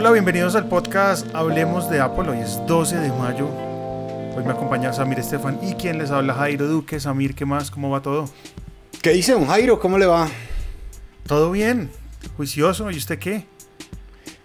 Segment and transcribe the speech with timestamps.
[0.00, 2.30] Hola, bienvenidos al podcast Hablemos de Apple.
[2.30, 3.48] Hoy es 12 de mayo.
[3.48, 7.00] Hoy me acompaña Samir Estefan y quien les habla Jairo Duque.
[7.00, 7.72] Samir, ¿qué más?
[7.72, 8.30] ¿Cómo va todo?
[9.02, 9.80] ¿Qué dice don Jairo?
[9.80, 10.28] ¿Cómo le va?
[11.26, 11.90] Todo bien,
[12.36, 12.88] juicioso.
[12.92, 13.46] ¿Y usted qué?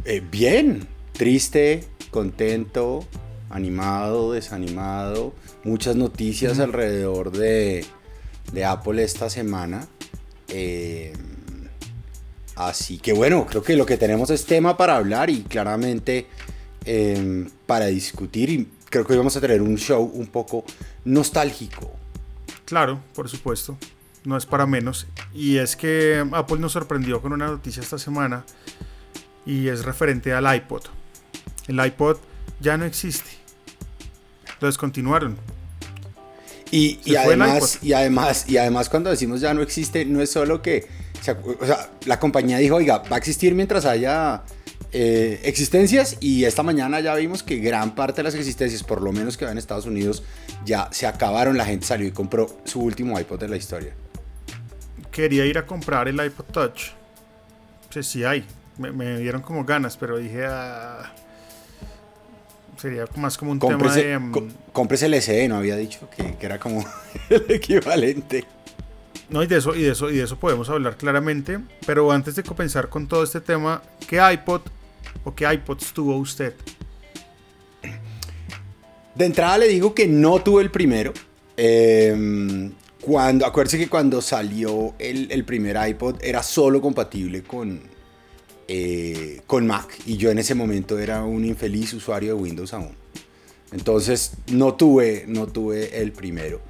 [0.06, 3.06] Eh, bien, triste, contento,
[3.52, 5.36] animado, desanimado.
[5.64, 7.86] Muchas noticias alrededor de,
[8.52, 9.86] de Apple esta semana.
[10.48, 11.14] Eh,
[12.56, 16.28] así que bueno, creo que lo que tenemos es tema para hablar y claramente
[16.86, 18.50] eh, para discutir.
[18.50, 20.64] Y creo que hoy vamos a tener un show un poco
[21.06, 21.92] nostálgico.
[22.66, 23.78] Claro, por supuesto.
[24.26, 25.08] No es para menos.
[25.34, 28.46] Y es que Apple nos sorprendió con una noticia esta semana
[29.46, 30.84] y es referente al iPod.
[31.68, 32.18] El iPod
[32.62, 33.30] ya no existe.
[34.62, 35.38] Lo descontinuaron.
[36.72, 40.62] Y, y además, y, además, y además cuando decimos ya no existe, no es solo
[40.62, 40.88] que
[41.32, 44.44] o sea, la compañía dijo, oiga, va a existir mientras haya
[44.96, 49.12] eh, existencias y esta mañana ya vimos que gran parte de las existencias, por lo
[49.12, 50.24] menos que va en Estados Unidos,
[50.66, 53.96] ya se acabaron, la gente salió y compró su último iPod de la historia.
[55.12, 56.92] Quería ir a comprar el iPod Touch.
[57.92, 58.46] Pues sí hay,
[58.78, 61.12] me, dieron como ganas, pero dije, ah,
[62.78, 64.18] sería más como un tema de...
[64.18, 66.86] Um, cómprese el SE, no había dicho que, que era como
[67.30, 68.46] el equivalente.
[69.30, 71.60] No, y de eso, y de eso, y de eso podemos hablar claramente.
[71.86, 74.62] Pero antes de comenzar con todo este tema, ¿qué iPod
[75.24, 76.54] o qué iPods tuvo usted?
[79.16, 81.14] De entrada le digo que no tuve el primero.
[81.56, 82.72] Eh,
[83.04, 87.82] cuando, acuérdese que cuando salió el, primer iPod era solo compatible con,
[88.68, 89.94] eh, con Mac.
[90.06, 92.96] Y yo en ese momento era un infeliz usuario de Windows aún.
[93.74, 96.62] Entonces no tuve, no tuve el primero.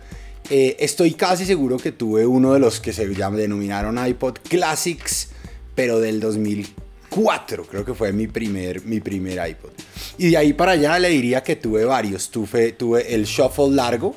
[0.49, 5.29] Eh, estoy casi seguro que tuve uno de los que se denominaron iPod Classics,
[5.73, 9.71] pero del 2004, creo que fue mi primer, mi primer iPod.
[10.17, 12.29] Y de ahí para allá le diría que tuve varios.
[12.29, 14.15] Tuve, tuve el Shuffle largo,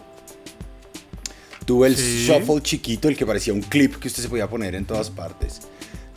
[1.64, 4.84] tuve el Shuffle chiquito, el que parecía un clip que usted se podía poner en
[4.84, 5.60] todas partes.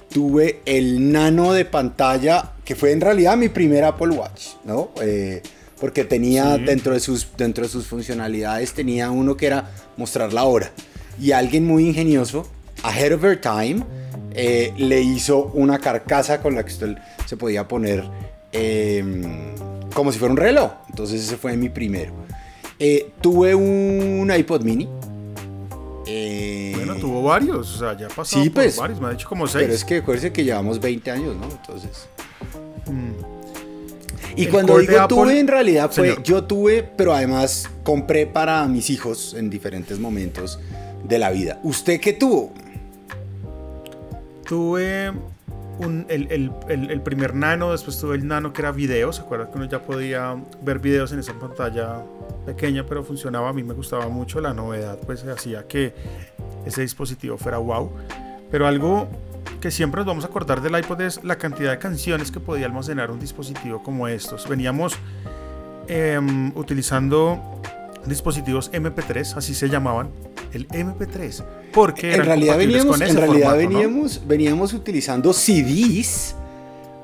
[0.09, 4.91] Tuve el nano de pantalla, que fue en realidad mi primer Apple Watch, ¿no?
[5.01, 5.44] Eh,
[5.79, 10.44] porque tenía dentro, de sus, dentro de sus funcionalidades, tenía uno que era mostrar la
[10.44, 10.72] hora.
[11.19, 12.47] Y alguien muy ingenioso,
[12.84, 13.84] ahead of her time,
[14.31, 18.03] eh, le hizo una carcasa con la que usted se podía poner
[18.51, 19.56] em,
[19.94, 20.72] como si fuera un reloj.
[20.89, 22.13] Entonces ese fue mi primero.
[22.78, 24.88] Eh, tuve un iPod mini.
[26.06, 29.47] Eh, bueno, tuvo varios, o sea, ya pasó sí, pues, varios, me ha dicho como
[29.47, 29.66] seis.
[29.66, 31.45] Pero es que acuérdense que llevamos 20 años, ¿no?
[31.45, 32.07] Entonces...
[32.88, 33.38] Mm.
[34.39, 39.33] Y cuando digo tuve, en realidad fue, yo tuve, pero además compré para mis hijos
[39.33, 40.59] en diferentes momentos
[41.03, 41.59] de la vida.
[41.63, 42.53] ¿Usted qué tuvo?
[44.45, 45.11] Tuve
[46.07, 49.11] el, primer nano, después tuve el nano que era video.
[49.11, 52.01] ¿Se acuerda que uno ya podía ver videos en esa pantalla
[52.45, 53.50] pequeña, pero funcionaba?
[53.50, 55.94] A mí me gustaba mucho la novedad, pues hacía que
[56.66, 57.91] ese dispositivo fuera wow.
[58.50, 59.09] Pero algo
[59.61, 62.65] que siempre nos vamos a acordar del iPod es la cantidad de canciones que podía
[62.65, 64.47] almacenar un dispositivo como estos.
[64.47, 64.95] Veníamos
[65.87, 67.61] em, utilizando
[68.05, 70.09] dispositivos MP3, así se llamaban,
[70.53, 71.43] el MP3,
[71.73, 76.35] porque en realidad veníamos, en realidad veníamos, veníamos utilizando CDs.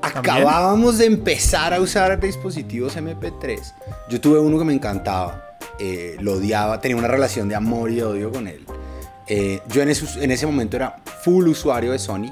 [0.02, 3.60] Acabábamos de empezar a usar dispositivos MP3.
[4.08, 8.00] Yo tuve uno que me encantaba, eh, lo odiaba, tenía una relación de amor y
[8.00, 8.64] odio con él.
[9.28, 12.30] Eh, yo en, ese momento era full usuario de Sony.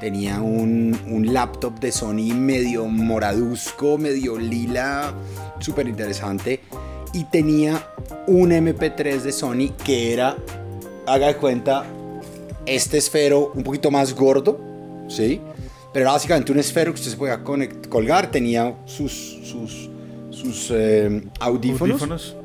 [0.00, 5.12] Tenía un, laptop de Sony medio moraduzco, medio lila,
[5.58, 6.60] súper interesante.
[7.12, 7.86] Y tenía
[8.26, 10.36] un MP3 de Sony que era,
[11.06, 11.84] haga de cuenta,
[12.66, 14.58] este esfero un poquito más gordo,
[15.08, 15.40] ¿sí?
[15.92, 18.30] Pero era básicamente un esfero que usted se podía colgar.
[18.30, 19.12] Tenía sus,
[19.42, 19.90] sus,
[20.30, 22.36] sus eh, audífonos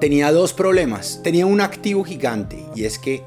[0.00, 1.20] tenía dos problemas.
[1.22, 3.22] Tenía un activo gigante y es que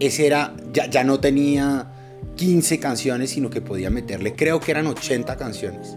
[0.00, 1.92] ese era, ya, ya no tenía
[2.36, 5.94] 15 canciones, sino que podía meterle, creo que eran 80 canciones.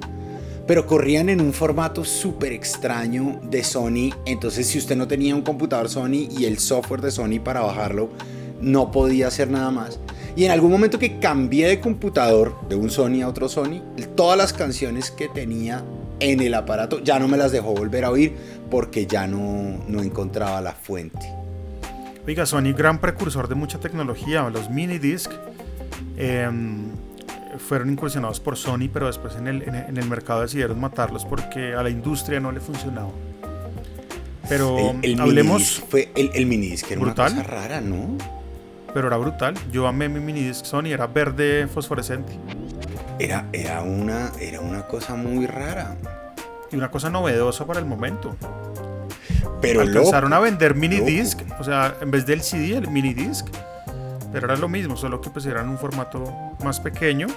[0.68, 4.10] Pero corrían en un formato súper extraño de Sony.
[4.26, 8.10] Entonces si usted no tenía un computador Sony y el software de Sony para bajarlo,
[8.62, 10.00] no podía hacer nada más.
[10.36, 13.82] Y en algún momento que cambié de computador, de un Sony a otro Sony,
[14.16, 15.86] todas las canciones que tenía
[16.20, 18.36] en el aparato ya no me las dejó volver a oír
[18.70, 21.34] porque ya no, no encontraba la fuente.
[22.28, 24.50] Oiga, Sony, gran precursor de mucha tecnología.
[24.50, 25.32] Los mini disc
[26.18, 26.88] em,
[27.60, 31.84] fueron incursionados por Sony, pero después en el, en el, mercado decidieron matarlos porque a
[31.84, 33.12] la industria no le funcionaba.
[34.50, 35.84] Pero el, hablemos.
[35.88, 37.34] fue el, el mini disc era brutal.
[37.34, 38.18] una cosa rara, ¿no?
[38.94, 39.54] Pero era brutal.
[39.72, 42.34] Yo amé mi mini disc Sony, era verde fosforescente.
[43.20, 45.96] Era, era, una, era una cosa muy rara.
[46.72, 48.36] Y una cosa novedosa para el momento.
[49.62, 53.48] Pero Alcanzaron a vender mini disc, o sea, en vez del CD, el mini disc.
[54.32, 56.24] Pero era lo mismo, solo que pues era en un formato
[56.64, 57.28] más pequeño,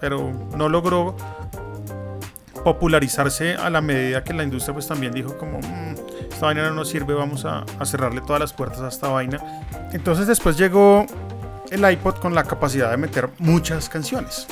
[0.00, 1.14] pero no logró
[2.64, 5.94] popularizarse a la medida que la industria pues también dijo como mm,
[6.32, 9.40] esta vaina no nos sirve, vamos a, cerrarle todas las puertas a esta vaina.
[9.92, 11.06] Entonces después llegó
[11.70, 14.46] el iPod con la capacidad de meter muchas canciones.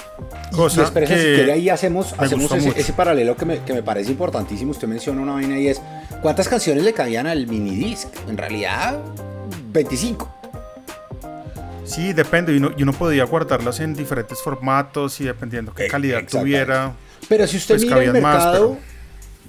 [0.52, 4.70] Cosa que si ahí hacemos, hacemos ese, paralelo que me, que me, parece importantísimo.
[4.70, 5.80] Usted menciona una vaina y es,
[6.22, 8.08] ¿cuántas canciones le cabían al mini disc?
[8.28, 8.98] En realidad,
[9.72, 10.34] 25.
[11.84, 12.52] Sí, depende.
[12.52, 16.94] Y uno, y uno podía guardarlas en diferentes formatos y dependiendo qué eh, calidad tuviera.
[17.28, 18.78] Pero si usted pues mira el mercado,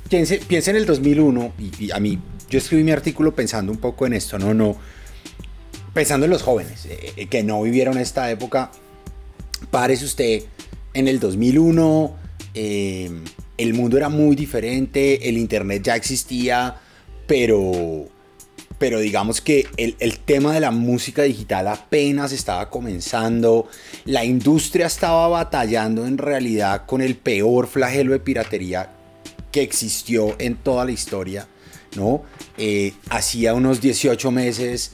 [0.10, 2.20] piense, en el 2001, y, a mí,
[2.50, 4.78] yo escribí mi artículo pensando un poco en esto, no, no,
[5.96, 8.70] pensando en los jóvenes eh, eh, que no vivieron esta época.
[9.72, 10.44] Párese usted
[10.94, 12.14] en el 2001,
[12.54, 13.10] eh,
[13.58, 16.76] el mundo era muy diferente, el internet ya existía,
[17.26, 18.10] pero
[18.78, 23.70] pero digamos que el, tema de la música digital apenas estaba comenzando,
[24.04, 28.92] la industria estaba batallando en realidad con el peor flagelo de piratería
[29.54, 31.48] que existió en toda la historia,
[31.96, 32.24] ¿no?
[33.10, 34.92] Hacía unos 18 meses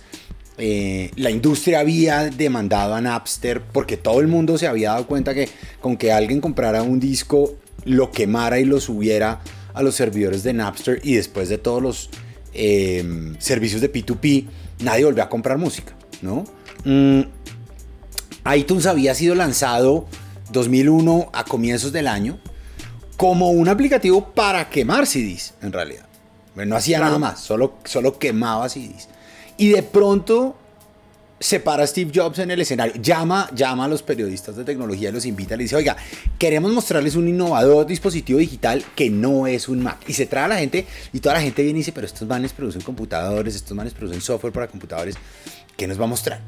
[0.58, 5.34] eh, la industria había demandado a Napster porque todo el mundo se había dado cuenta
[5.34, 5.50] que
[5.80, 7.56] con que alguien comprara un disco,
[7.86, 9.42] lo quemara y lo subiera
[9.74, 12.10] a los servidores de Napster y después de todos los
[12.54, 14.46] Em, servicios de P2P,
[14.80, 16.44] nadie volvió a comprar música, ¿no?
[16.84, 17.22] Mm,
[18.56, 20.06] iTunes había sido lanzado
[20.52, 22.40] 2001 a comienzos del año
[23.16, 26.06] como un aplicativo para quemar CDs, en realidad.
[26.56, 29.08] No hacía nada más, solo, solo quemaba CDs.
[29.62, 30.56] Y de pronto
[31.40, 35.24] se para Steve Jobs en el escenario, llama, llama a los periodistas de tecnología los
[35.24, 35.96] invita, le dice, oiga,
[36.40, 40.00] queremos mostrarles un innovador dispositivo digital que no es un Mac.
[40.08, 42.28] Y se trae a la gente y toda la gente viene y dice, pero estos
[42.28, 45.14] manes producen computadores, estos manes producen software para computadores,
[45.78, 46.42] ¿qué nos va a mostrar?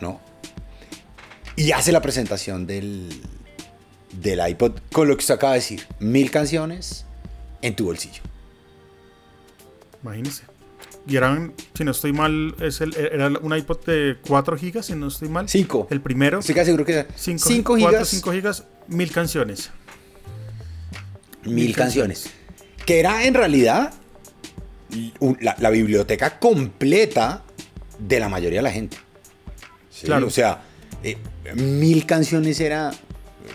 [0.00, 0.18] ¿No?
[1.56, 3.20] Y hace la presentación del,
[4.18, 7.04] del iPod con lo que usted acaba de decir, mil canciones
[7.60, 8.22] en tu bolsillo.
[10.02, 10.49] Imagínese.
[11.06, 14.94] Y eran, si no estoy mal, es el, era un iPod de 4 GB, si
[14.94, 15.48] no estoy mal.
[15.48, 15.88] 5.
[15.90, 16.42] El primero.
[16.42, 18.04] Sí, casi seguro que 5 GB.
[18.04, 19.70] 5 GB, mil canciones.
[21.44, 22.30] Mil, canciones.
[22.84, 23.94] Que era en realidad
[25.40, 27.42] la, biblioteca completa
[27.98, 28.98] de la mayoría de la gente.
[30.04, 30.26] claro.
[30.26, 30.62] O sea,
[31.02, 31.16] eh,
[31.54, 32.90] mil canciones era.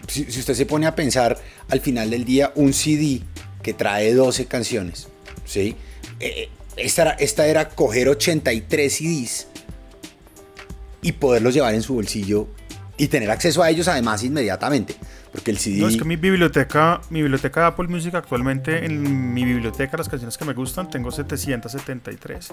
[0.08, 1.38] Si, usted se pone a pensar
[1.70, 3.22] al final del día, un CD
[3.62, 5.08] que trae 12 canciones,
[5.46, 5.76] ¿sí?
[6.20, 9.48] Eh, esta era, esta era coger 83 CDs
[11.02, 12.48] y poderlos llevar en su bolsillo
[12.98, 14.96] y tener acceso a ellos además inmediatamente.
[15.32, 15.82] Porque el CD...
[15.82, 20.08] No, es que mi biblioteca, mi biblioteca de Apple Music actualmente, en mi biblioteca, las
[20.08, 22.50] canciones que me gustan, tengo 773.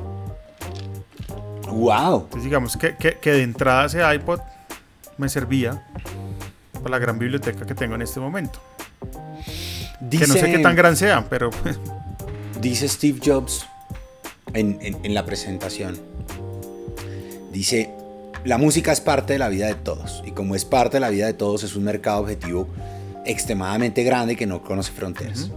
[1.69, 2.24] ¡Wow!
[2.24, 4.40] Entonces digamos que, que, de entrada ese iPod
[5.16, 5.86] me servía
[6.74, 8.60] para la gran biblioteca que tengo en este momento.
[10.10, 11.50] que no sé qué tan gran sea, pero...
[12.60, 13.66] dice Steve Jobs
[14.54, 15.99] en, la presentación.
[17.52, 17.90] Dice,
[18.44, 21.10] la música es parte de la vida de todos y como es parte de la
[21.10, 22.66] vida de todos es un mercado objetivo
[23.25, 25.50] extremadamente grande que no conoce fronteras.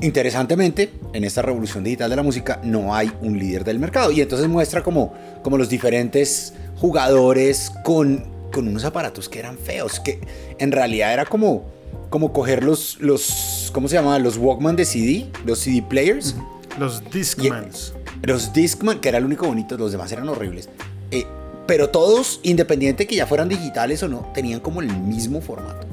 [0.00, 4.20] Interesantemente, en esta revolución digital de la música no hay un líder del mercado y
[4.20, 10.20] entonces muestra como, como los diferentes jugadores con, con unos aparatos que eran feos, que
[10.58, 11.64] en realidad era como,
[12.10, 14.18] como coger los, los, ¿cómo se llama?
[14.18, 16.34] Los Walkman de CD, los CD players.
[16.78, 17.93] Los Discmans.
[18.26, 20.68] Los Discman, que era el único bonito, los demás eran horribles.
[21.10, 21.26] Eh,
[21.66, 25.86] pero todos, independiente que ya fueran digitales o no, tenían como el mismo formato.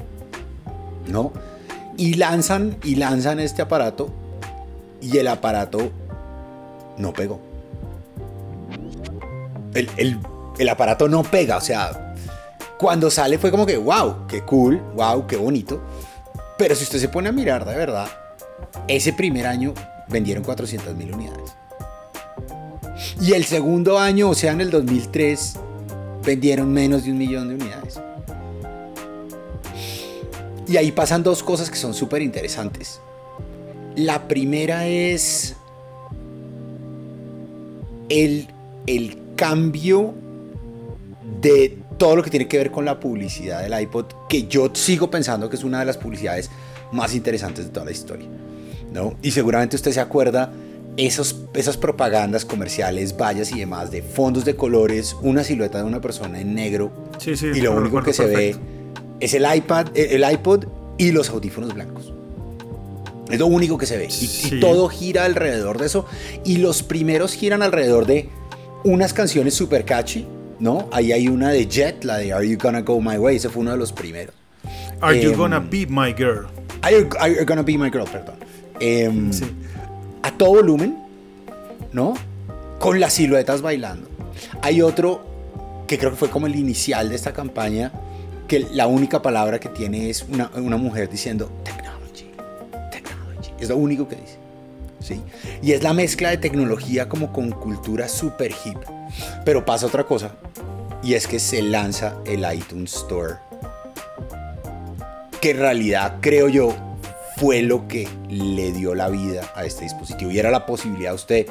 [1.08, 1.32] ¿No?
[1.96, 4.10] Y lanzan, y lanzan este aparato
[5.00, 5.90] y el aparato
[6.96, 7.40] no pegó.
[9.74, 10.18] El,
[10.58, 12.14] el, aparato no pega, o sea,
[12.78, 15.82] cuando sale fue como que, wow, qué cool, wow, qué bonito.
[16.56, 18.06] Pero si usted se pone a mirar de verdad,
[18.86, 19.74] ese primer año
[20.08, 21.54] vendieron 400 mil unidades.
[23.20, 25.54] Y el segundo año, o sea, en el 2003,
[26.24, 28.00] vendieron menos de un millón de unidades.
[30.66, 33.00] Y ahí pasan dos cosas que son súper interesantes.
[33.96, 35.54] La primera es
[38.08, 38.48] el,
[38.86, 40.14] el cambio
[41.40, 45.10] de todo lo que tiene que ver con la publicidad del iPod, que yo sigo
[45.10, 46.50] pensando que es una de las publicidades
[46.92, 48.28] más interesantes de toda la historia.
[48.92, 49.14] ¿no?
[49.22, 50.52] Y seguramente usted se acuerda
[50.96, 56.00] esos, esas propagandas comerciales, vallas y demás, de fondos de colores, una silueta de una
[56.00, 56.92] persona en negro.
[57.26, 58.56] y lo único que se ve
[59.20, 60.64] es el iPad, el iPod
[60.98, 62.12] y los audífonos blancos.
[63.30, 64.08] Es lo único que se ve.
[64.10, 66.04] Y, todo gira alrededor de eso.
[66.44, 68.28] Y los primeros giran alrededor de
[68.84, 70.26] unas canciones super catchy,
[70.58, 70.88] ¿no?
[70.92, 73.36] Ahí hay una de Jet, la de Are You Gonna Go My Way.
[73.36, 74.34] Ese fue uno de los primeros.
[75.00, 76.46] Are You em, Gonna Be My Girl.
[76.82, 77.08] Are You,
[77.46, 78.36] Gonna Be My Girl, perdón.
[78.80, 79.30] Em,
[80.22, 80.96] a todo volumen,
[81.92, 82.14] ¿no?
[82.78, 84.08] Con las siluetas bailando.
[84.62, 85.22] Hay otro
[85.86, 87.92] que creo que fue como el inicial de esta campaña,
[88.48, 91.50] que la única palabra que tiene es una, mujer diciendo
[93.58, 94.38] es lo único que dice.
[95.00, 95.22] ¿sí?
[95.62, 98.78] Y es la mezcla de tecnología como con cultura super hip.
[99.44, 100.32] Pero pasa otra cosa.
[101.02, 103.34] Y es que se lanza el iTunes Store.
[105.40, 106.74] Que en realidad creo yo
[107.36, 110.30] fue lo que le dio la vida a este dispositivo.
[110.30, 111.46] Y era la posibilidad de usted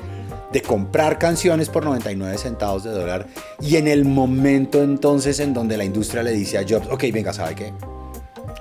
[0.51, 3.27] de comprar canciones por 99 centavos de dólar.
[3.61, 7.33] Y en el momento entonces en donde la industria le dice a Jobs, ok, venga,
[7.33, 7.73] ¿sabe qué?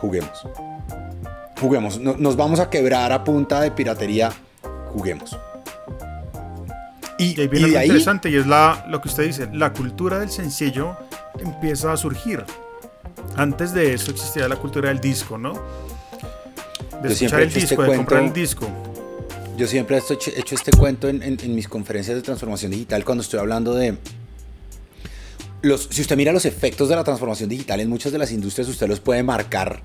[0.00, 0.46] Juguemos
[1.60, 2.00] juguemos.
[2.00, 4.32] nos vamos a quebrar a punta de piratería,
[4.92, 5.36] juguemos.
[7.18, 10.30] Y, ahí viene algo interesante y es la, lo que usted dice, la cultura del
[10.30, 10.96] sencillo
[11.38, 12.44] empieza a surgir.
[13.36, 15.52] Antes de eso existía la cultura del disco, ¿no?
[17.02, 18.68] De escuchar el disco, de comprar el disco.
[19.56, 20.00] Yo siempre he
[20.38, 23.98] hecho este cuento en, mis conferencias de transformación digital cuando estoy hablando de...
[25.62, 28.68] Los, si usted mira los efectos de la transformación digital en muchas de las industrias,
[28.68, 29.82] usted los puede marcar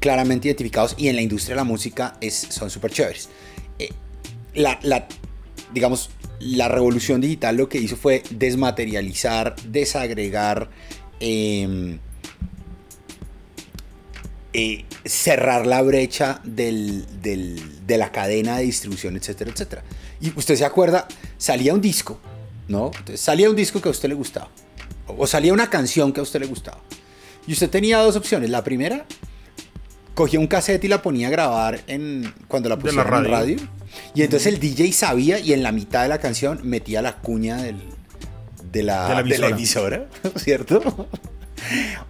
[0.00, 3.28] claramente identificados y en la industria de la música es, son súper chéveres.
[3.78, 3.90] Eh,
[4.54, 5.06] la, la,
[5.74, 10.70] digamos, la revolución digital lo que hizo fue desmaterializar, desagregar,
[11.20, 11.98] em,
[14.52, 19.82] eh, cerrar la brecha del, del, de la cadena de distribución, etcétera, etcétera.
[20.20, 22.20] Y usted se acuerda, salía un disco,
[22.68, 22.86] ¿no?
[22.86, 24.48] Entonces, salía un disco que a usted le gustaba.
[25.06, 26.80] O salía una canción que a usted le gustaba.
[27.46, 28.50] Y usted tenía dos opciones.
[28.50, 29.04] La primera
[30.14, 33.56] cogía un cassette y la ponía a grabar en, cuando la pusieron en radio.
[34.14, 37.62] Y entonces el DJ sabía y en la mitad de la canción metía la cuña
[37.62, 37.80] del,
[38.70, 41.08] de, la, de, la emisora, ¿cierto?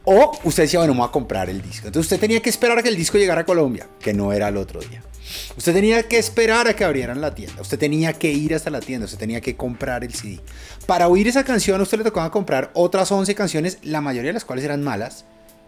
[0.04, 1.86] O usted decía, bueno, vamos a comprar el disco.
[1.86, 4.48] Entonces usted tenía que esperar a que el disco llegara a Colombia, que no era
[4.48, 5.02] el otro día.
[5.56, 7.62] Usted tenía que esperar a que abrieran la tienda.
[7.62, 9.06] Usted tenía que ir hasta la tienda.
[9.06, 10.40] Usted tenía que comprar el CD.
[10.86, 14.34] Para oír esa canción, a usted le tocaba comprar otras 11 canciones, la mayoría de
[14.34, 15.24] las cuales eran malas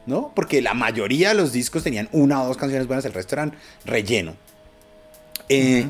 [0.07, 0.33] ¿no?
[0.35, 3.57] Porque la mayoría de los discos tenían una o dos canciones buenas, el resto eran
[3.85, 4.35] relleno.
[5.49, 5.87] Eh,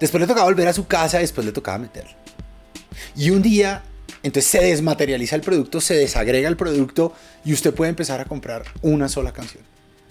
[0.00, 2.12] después le tocaba volver a su casa, después le tocaba meterlo.
[3.16, 3.82] Y un día,
[4.26, 7.12] entonces se desmaterializa el producto, se desagrega el producto
[7.44, 9.62] y usted puede empezar a comprar una sola canción.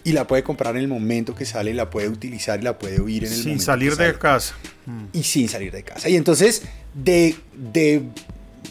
[0.05, 3.01] Y la puede comprar en el momento que sale, la puede utilizar y la puede
[3.01, 4.55] oír en el sin salir de casa.
[5.11, 6.07] Y sin salir de casa.
[6.07, 6.61] Y entonces,
[6.93, 8.03] de, de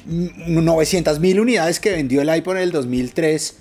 [0.06, 3.56] 900 mil unidades que vendió el iPhone en el 2003,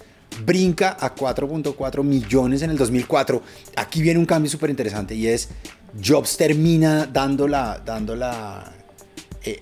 [0.45, 3.43] brinca a 4.4 millones en el 2004.
[3.75, 5.49] Aquí viene un cambio súper interesante y es
[6.01, 8.71] Jobs termina dando, la,
[9.43, 9.59] eh,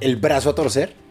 [0.00, 1.03] el brazo a torcer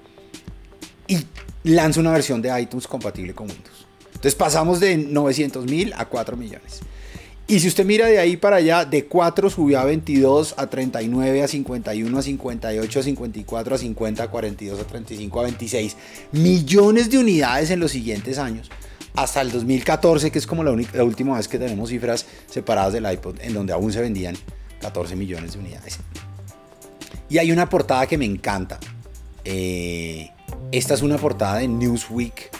[1.07, 1.25] y
[1.63, 3.87] lanza una versión de iTunes compatible con Windows.
[4.23, 6.81] Entonces pasamos de 900 mil a 4 millones.
[7.45, 11.43] Y si usted mira de ahí para allá, de 4 subió a 22, a 39,
[11.43, 15.97] a 51, a 58, a 54, a 50, a 42, a 35, a 26
[16.31, 18.71] millones de unidades en los siguientes años.
[19.13, 23.35] Hasta el 2014, que es como la, última vez que tenemos cifras separadas del iPod,
[23.41, 24.35] en donde aún se vendían
[24.79, 25.99] 14 millones de unidades.
[27.29, 28.79] Y hay una portada que me encanta.
[29.43, 30.29] Eh,
[30.71, 32.51] esta es una portada de Newsweek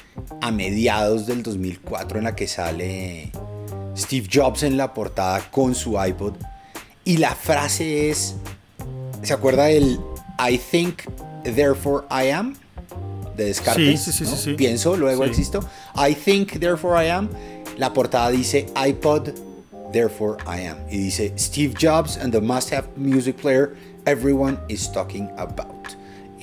[0.41, 3.31] a mediados del 2004 en la que sale
[3.97, 6.33] Steve Jobs en la portada con su iPod.
[7.03, 8.35] Y la frase es,
[9.21, 10.00] ¿se acuerda del
[10.39, 11.03] I think,
[11.43, 12.55] therefore I am?
[13.35, 14.01] De Descartes.
[14.01, 15.59] Sí, sí, sí, Pienso, luego existo.
[15.95, 17.29] I think, therefore I am.
[17.77, 19.29] La portada dice iPod,
[19.91, 20.77] therefore I am.
[20.89, 25.95] Y dice Steve Jobs and the must-have music player everyone is talking about.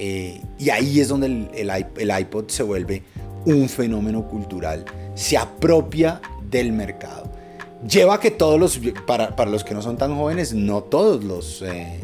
[0.03, 3.03] Eh, y ahí es donde el, el iPod se vuelve
[3.45, 4.85] un fenómeno cultural.
[5.15, 7.31] Se apropia del mercado
[7.87, 11.63] lleva que todos los, para, para, los que no son tan jóvenes, no todos los
[11.63, 12.01] eh,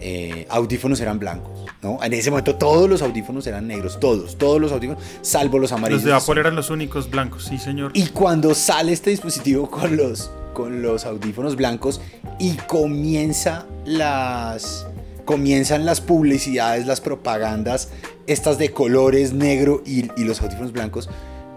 [0.00, 1.64] eh, audífonos eran blancos.
[1.82, 2.02] ¿no?
[2.02, 6.02] En ese momento todos los audífonos eran negros, todos, todos los audífonos, salvo los amarillos.
[6.02, 7.92] Los de Apple eran los únicos blancos, sí señor.
[7.94, 12.00] Y cuando sale este dispositivo con los, con los audífonos blancos
[12.38, 14.86] y comienza las,
[15.26, 17.90] comienzan las publicidades, las propagandas,
[18.26, 21.10] estas de colores negro y, los audífonos blancos,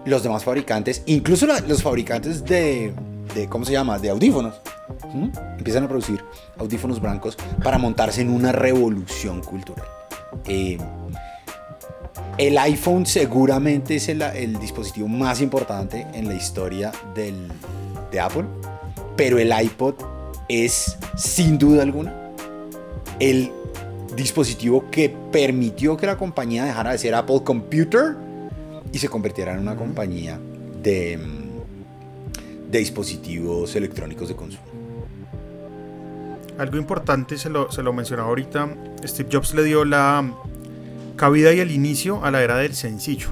[0.04, 2.92] los demás fabricantes, incluso los fabricantes de,
[3.48, 3.98] ¿cómo se llama?
[3.98, 4.60] De audífonos.
[5.56, 6.22] Empiezan a producir
[6.58, 9.86] audífonos blancos para montarse en una revolución cultural.
[10.46, 10.76] Eh,
[12.36, 18.44] el iPhone seguramente es el, dispositivo más importante en la historia de Apple.
[19.16, 19.94] pero el iPod
[20.48, 22.20] es sin duda alguna
[23.20, 23.52] el
[24.16, 28.16] dispositivo que permitió que la compañía dejara de ser Apple Computer
[28.92, 30.38] y se convirtiera en una compañía
[30.82, 31.18] de,
[32.70, 34.64] de dispositivos electrónicos de consumo.
[36.58, 38.68] Algo importante, se lo, se lo mencionaba ahorita,
[39.04, 40.30] Steve Jobs le dio la
[41.16, 43.28] cabida y el inicio a la era del sencillo.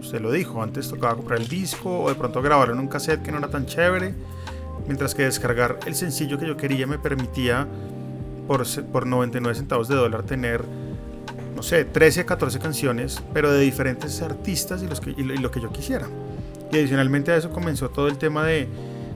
[0.00, 3.22] Usted lo dijo, antes tocaba comprar el disco o de pronto grabarlo en un cassette
[3.22, 4.14] que no era tan chévere,
[4.86, 7.66] mientras que descargar el sencillo que yo quería me permitía
[8.46, 10.64] por, por 99 centavos de dólar tener,
[11.54, 15.60] no sé, 13, 14 canciones, pero de diferentes artistas y, los que, y lo que
[15.60, 16.06] yo quisiera.
[16.72, 18.68] Y adicionalmente a eso comenzó todo el tema de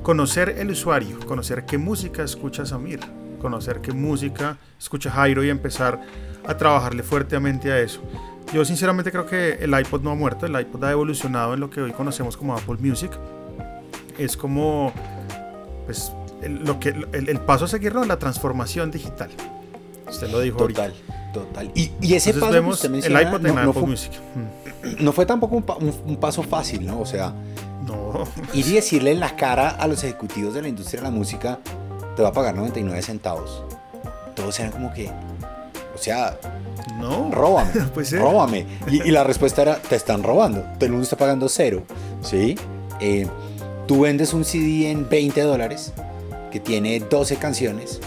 [0.02, 3.00] conocer el usuario, conocer qué música escucha Samir,
[3.40, 6.00] conocer qué música escucha Jairo y empezar
[6.46, 8.02] a trabajarle fuertemente a eso.
[8.52, 11.70] Yo sinceramente creo que el iPod no ha muerto, el iPod ha evolucionado en lo
[11.70, 13.12] que hoy conocemos como Apple Music.
[14.18, 14.92] Es como
[15.86, 18.04] pues el, lo que, el, paso a seguir, ¿no?
[18.04, 19.30] La transformación digital.
[20.08, 20.92] Usted lo dijo Total,
[21.32, 21.70] total.
[21.74, 24.12] Y, y ese paso vemos el iPod en Apple Music.
[24.34, 24.60] Mm.
[25.00, 27.00] No fue tampoco un, paso fácil, ¿no?
[27.00, 27.34] O sea,
[27.86, 28.24] no.
[28.54, 31.58] ir y decirle en la cara a los ejecutivos de la industria de la música,
[32.16, 33.62] te va a pagar 99 centavos.
[34.34, 35.10] Todos eran como que,
[35.94, 36.38] o sea,
[36.98, 38.66] no, róbame, pues róbame.
[38.90, 41.82] Y, y, la respuesta era, te están robando, todo el mundo está pagando cero,
[42.22, 42.56] ¿sí?
[43.00, 43.26] Eh,
[43.86, 45.92] tú vendes un CD en 20 dólares
[46.50, 48.00] que tiene 12 canciones,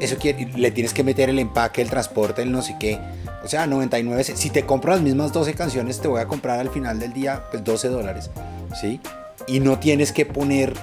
[0.00, 2.98] eso quiere, le tienes que meter el empaque, el transporte, el no sé qué.
[3.44, 6.70] O sea, 99, si te compras las mismas 12 canciones, te voy a comprar al
[6.70, 8.30] final del día pues 12 dólares,
[8.80, 9.00] ¿sí?
[9.46, 10.74] Y no tienes que poner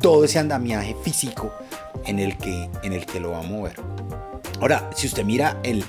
[0.00, 1.52] todo ese andamiaje físico
[2.04, 3.76] en el que, en el que lo va a mover.
[4.60, 5.84] Ahora, si usted mira, el,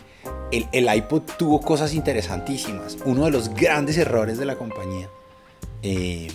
[0.51, 2.97] el, iPod tuvo cosas interesantísimas.
[3.05, 5.09] Uno de los grandes errores de la compañía
[5.83, 6.29] eh,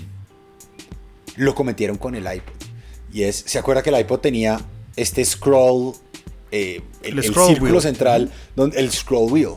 [1.36, 2.52] lo cometieron con el iPod.
[3.12, 4.60] Y es, ¿se acuerda que el iPod tenía
[4.96, 5.94] este scroll,
[6.50, 9.54] eh, el, círculo central, donde, el scroll wheel?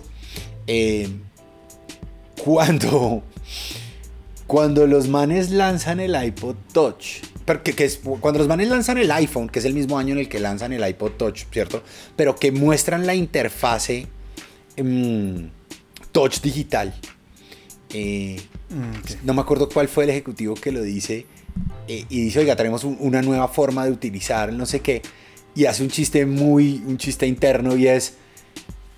[0.68, 1.10] Eh,
[2.44, 3.24] cuando,
[4.46, 9.12] cuando los manes lanzan el iPod Touch, porque que es, cuando los manes lanzan el
[9.12, 11.82] iPhone, que es el mismo año en el que lanzan el iPod Touch, ¿cierto?
[12.16, 14.08] Pero que muestran la interfase
[14.76, 15.50] em,
[16.12, 16.94] Touch digital.
[17.94, 21.26] Eh, mm, no me acuerdo cuál fue el ejecutivo que lo dice
[21.88, 25.02] eh, y dice, oiga, tenemos una nueva forma de utilizar no sé qué,
[25.54, 28.16] y hace un chiste muy, un chiste interno y es,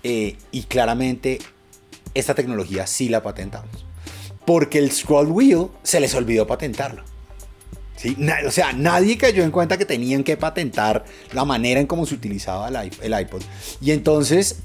[0.02, 1.38] eh, y claramente
[2.14, 3.86] esta tecnología sí la patentamos,
[4.44, 7.04] porque el scroll wheel se les olvidó patentarlo.
[7.98, 8.16] ¿Sí?
[8.46, 12.14] o sea, nadie cayó en cuenta que tenían que patentar la manera en cómo se
[12.14, 13.42] utilizaba el iPod.
[13.80, 14.60] Y entonces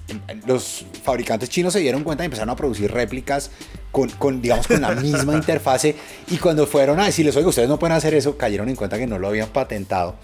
[0.45, 3.49] los fabricantes chinos se dieron cuenta y empezaron a producir réplicas
[3.91, 5.95] con, digamos, con la misma interfase.
[6.29, 9.07] Y cuando fueron a decirles, oye, ustedes no pueden hacer eso, cayeron en cuenta que
[9.07, 10.15] no lo habían patentado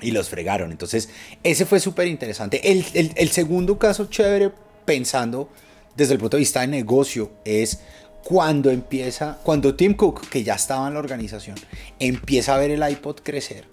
[0.00, 0.70] y los fregaron.
[0.70, 1.08] Entonces,
[1.42, 2.70] ese fue súper interesante.
[2.70, 2.84] El,
[3.16, 4.52] el, segundo caso chévere,
[4.84, 5.48] pensando
[5.96, 7.80] desde el punto de vista de negocio, es
[8.24, 11.56] cuando empieza, cuando Tim Cook, que ya estaba en la organización,
[11.98, 13.66] empieza a ver el iPod crecer,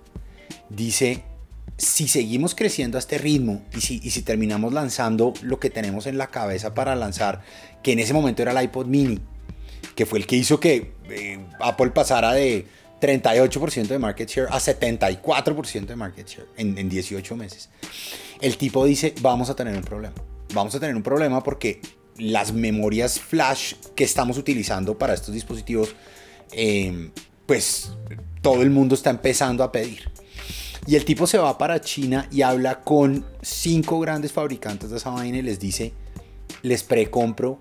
[0.69, 1.23] dice,
[1.77, 6.05] si seguimos creciendo a este ritmo y si, y si terminamos lanzando lo que tenemos
[6.05, 7.41] en la cabeza para lanzar,
[7.81, 9.19] que en ese momento era el iPod mini,
[9.95, 12.67] que fue el que hizo que eh, Apple pasara de
[12.99, 17.69] 38% de market share a 74% de market share en, en 18 meses.
[18.41, 20.15] El tipo dice, vamos a tener un problema.
[20.53, 21.79] Vamos a tener un problema porque
[22.21, 25.95] las memorias flash que estamos utilizando para estos dispositivos,
[26.51, 27.10] eh,
[27.45, 27.91] pues
[28.41, 30.10] todo el mundo está empezando a pedir.
[30.86, 35.10] Y el tipo se va para China y habla con cinco grandes fabricantes de esa
[35.10, 35.93] vaina y les dice,
[36.62, 37.60] les precompro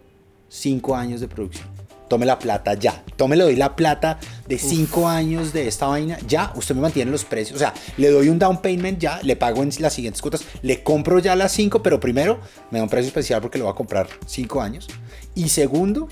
[0.49, 1.80] cinco años de producción.
[2.11, 3.05] Tome la plata ya.
[3.15, 4.19] Tome le doy la plata
[4.49, 6.19] de cinco años de esta vaina.
[6.27, 7.55] Ya, usted me mantiene los precios.
[7.55, 10.43] O sea, le doy un down payment ya, le pago en las siguientes cuotas.
[10.63, 12.41] Le compro ya las cinco, pero primero
[12.73, 14.89] me da un precio especial porque lo va a comprar cinco años.
[15.37, 16.09] Y segundo,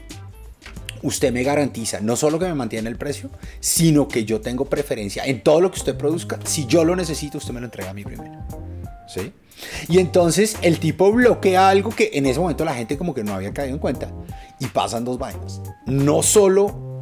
[1.02, 5.24] usted me garantiza no solo que me mantiene el precio, sino que yo tengo preferencia
[5.24, 6.38] en todo lo que usted produzca.
[6.44, 8.38] Si yo lo necesito, usted me lo entrega a mí primero.
[9.08, 9.32] ¿Sí?
[9.88, 13.34] Y entonces el tipo bloquea algo que en ese momento la gente como que no
[13.34, 14.10] había caído en cuenta.
[14.58, 15.60] Y pasan dos vainas.
[15.86, 16.98] No solo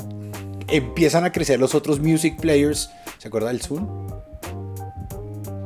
[0.69, 2.91] empiezan a crecer los otros music players.
[3.19, 4.09] ¿Se acuerda del Zoom?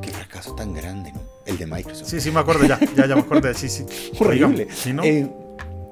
[0.02, 1.20] Qué fracaso tan grande, ¿no?
[1.46, 2.08] El de Microsoft.
[2.08, 2.78] Sí, sí, me acuerdo ya.
[2.96, 3.52] Ya, ya me acuerdo.
[3.54, 3.84] Sí, sí.
[4.18, 4.68] Horrible.
[4.92, 5.02] no?
[5.02, 5.28] Eh,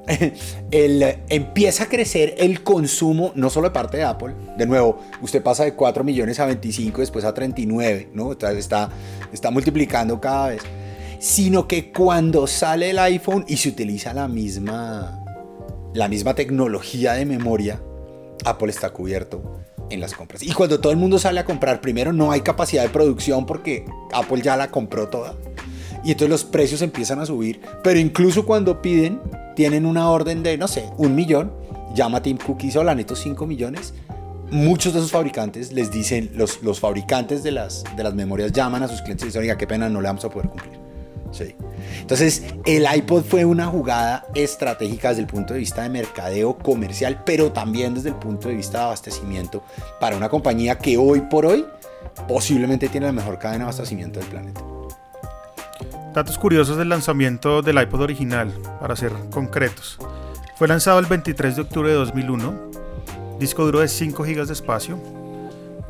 [0.70, 4.34] el, empieza a crecer el consumo, no solo de parte de Apple.
[4.56, 8.32] De nuevo, usted pasa de 4 millones a 25, después a 39, ¿no?
[8.32, 8.90] Está,
[9.32, 10.62] está multiplicando cada vez.
[11.18, 15.24] Sino que cuando sale el iPhone y se utiliza la misma,
[15.94, 17.80] la misma tecnología de memoria,
[18.44, 19.58] Apple está cubierto
[19.90, 20.42] en las compras.
[20.42, 23.84] Y cuando todo el mundo sale a comprar, primero no hay capacidad de producción porque
[24.12, 25.34] Apple ya la compró toda.
[26.04, 27.60] Y entonces los precios empiezan a subir.
[27.82, 29.20] Pero incluso cuando piden,
[29.56, 31.52] tienen una orden de, no sé, un millón.
[31.94, 33.94] Llama Tim Cook y la neto 5 millones.
[34.50, 38.82] Muchos de esos fabricantes les dicen, los, los fabricantes de las, de las memorias llaman
[38.82, 40.87] a sus clientes y dicen, oiga, qué pena, no le vamos a poder cumplir.
[41.30, 41.54] Sí.
[42.00, 47.22] Entonces, el iPod fue una jugada estratégica desde el punto de vista de mercadeo comercial,
[47.24, 49.62] pero también desde el punto de vista de abastecimiento
[50.00, 51.66] para una compañía que hoy por hoy
[52.26, 54.60] posiblemente tiene la mejor cadena de abastecimiento del planeta.
[56.14, 59.98] Datos curiosos del lanzamiento del iPod original, para ser concretos.
[60.56, 62.54] Fue lanzado el 23 de octubre de 2001,
[63.38, 64.98] disco duro de 5 GB de espacio,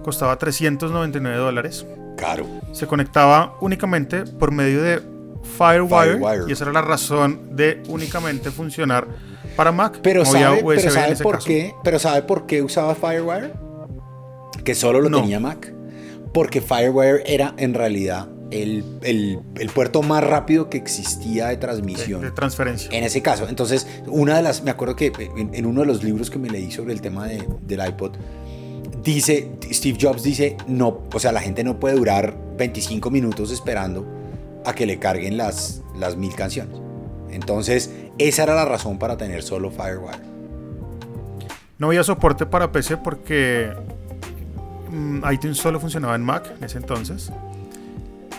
[0.05, 1.87] costaba 399 dólares.
[2.17, 2.47] Caro.
[2.73, 9.07] Se conectaba únicamente por medio de Firewire, y esa era la razón de únicamente funcionar
[9.57, 10.01] para Mac.
[10.03, 10.63] Pero sabe,
[11.23, 13.53] por qué, pero sabe por qué usaba Firewire?
[14.65, 15.75] Que solo lo tenía Mac.
[16.33, 19.41] Porque Firewire era en realidad el,
[19.75, 22.21] puerto más rápido que existía de transmisión.
[22.21, 22.91] De, transferencia.
[22.93, 23.49] En ese caso.
[23.49, 24.63] Entonces, una de las.
[24.63, 27.89] Me acuerdo que en, uno de los libros que me leí sobre el tema del
[27.89, 28.13] iPod,
[29.03, 29.51] dice.
[29.73, 34.18] Steve Jobs dice: no, o sea, la gente no puede durar 25 minutos esperando
[34.69, 36.79] a que le carguen las, las mil canciones.
[37.31, 40.19] Entonces, esa era la razón para tener solo Firewire.
[41.79, 43.73] No había soporte para PC porque
[44.91, 47.33] mm, iTunes solo funcionaba en Mac en ese entonces.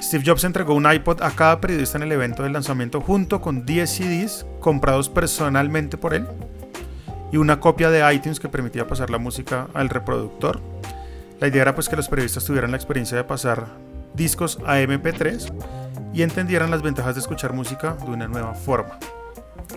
[0.01, 3.65] Steve Jobs entregó un iPod a cada periodista en el evento del lanzamiento junto con
[3.65, 6.27] 10 CDs comprados personalmente por él
[7.31, 10.61] y una copia de iTunes que permitía pasar la música al reproductor.
[11.39, 13.67] La idea era pues que los periodistas tuvieran la experiencia de pasar
[14.13, 18.97] discos a MP3 y entendieran las ventajas de escuchar música de una nueva forma.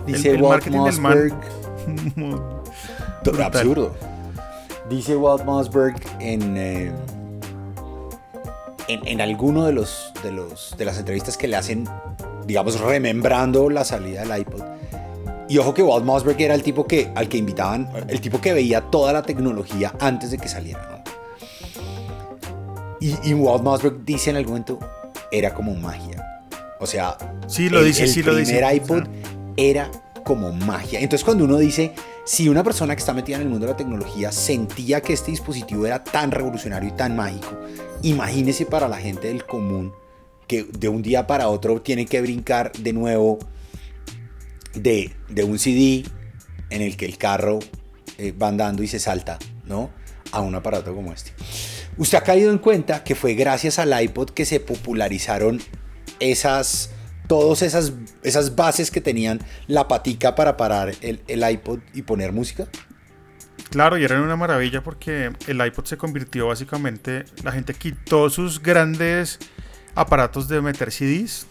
[0.06, 1.40] Dice el, marketing del man.
[3.44, 3.94] absurdo.
[4.88, 6.92] Dice Walt Mossberg en, eh,
[8.88, 11.88] en, en, alguno de los, de los de las entrevistas que le hacen,
[12.46, 14.62] digamos, remembrando la salida del iPod.
[15.48, 18.54] Y ojo que Walt Mossberg era el tipo que, al que invitaban, el tipo que
[18.54, 21.04] veía toda la tecnología antes de que saliera.
[23.00, 24.78] Y, y Walt Mossberg dice en algún momento,
[25.32, 26.24] era como magia.
[26.78, 27.16] O sea,
[27.48, 29.04] sí, lo el, dice, el primer iPod
[29.56, 29.90] era
[30.24, 31.00] como magia.
[31.00, 31.92] Entonces cuando uno dice,
[32.24, 35.30] si una persona que está metida en el mundo de la tecnología sentía que este
[35.30, 37.58] dispositivo era tan revolucionario y tan mágico,
[38.02, 39.92] imagínese para la gente del común
[40.46, 43.38] que de un día para otro tiene que brincar de nuevo
[44.74, 46.04] de, de un CD
[46.70, 47.58] en el que el carro
[48.18, 49.90] eh, va andando y se salta, ¿no?
[50.32, 51.32] A un aparato como este.
[51.98, 55.60] Usted ha caído en cuenta que fue gracias al iPod que se popularizaron
[56.20, 56.90] esas,
[57.28, 62.32] todas esas, esas bases que tenían la patica para parar el, el iPod y poner
[62.32, 62.66] música.
[63.70, 68.62] Claro, y era una maravilla porque el iPod se convirtió básicamente, la gente quitó sus
[68.62, 69.38] grandes
[69.94, 71.46] aparatos de meter CDs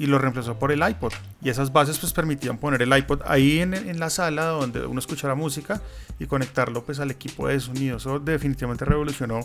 [0.00, 1.12] y lo reemplazó por el iPod.
[1.42, 4.98] Y esas bases pues permitían poner el iPod ahí en, en, la sala donde uno
[4.98, 5.82] escuchara música
[6.18, 7.98] y conectarlo pues al equipo de sonido.
[7.98, 9.40] Eso definitivamente revolucionó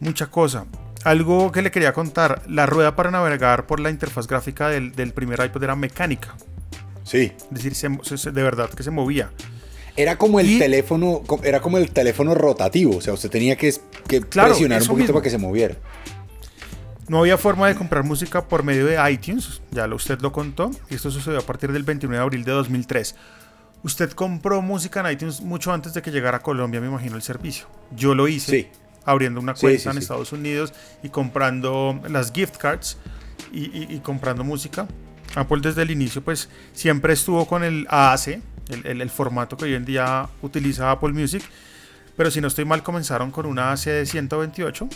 [0.00, 0.66] mucha cosa.
[1.04, 5.14] Algo que le quería contar, la rueda para navegar por la interfaz gráfica del, del
[5.14, 6.36] primer iPod era mecánica.
[7.02, 7.32] Sí.
[7.50, 9.30] Es decir, de verdad que se movía.
[9.96, 13.72] Era como el teléfono, era como el teléfono rotativo, o sea, usted tenía que,
[14.06, 15.76] que presionar un poquito para que se moviera.
[17.08, 20.70] No había forma de comprar música por medio de iTunes, ya lo, usted lo contó,
[20.88, 23.14] y esto sucedió a partir del 29 de abril de 2003.
[23.82, 27.22] Usted compró música en iTunes mucho antes de que llegara a Colombia, me imagino, el
[27.22, 27.66] servicio.
[27.94, 28.70] Yo lo hice,
[29.04, 32.96] abriendo una cuenta en Estados Unidos y comprando las gift cards
[33.52, 34.88] y, comprando música.
[35.34, 39.74] Apple desde el inicio pues siempre estuvo con el AAC, el, el, formato que hoy
[39.74, 41.42] en día utiliza Apple Music,
[42.16, 44.88] pero si no estoy mal comenzaron con una AAC de 128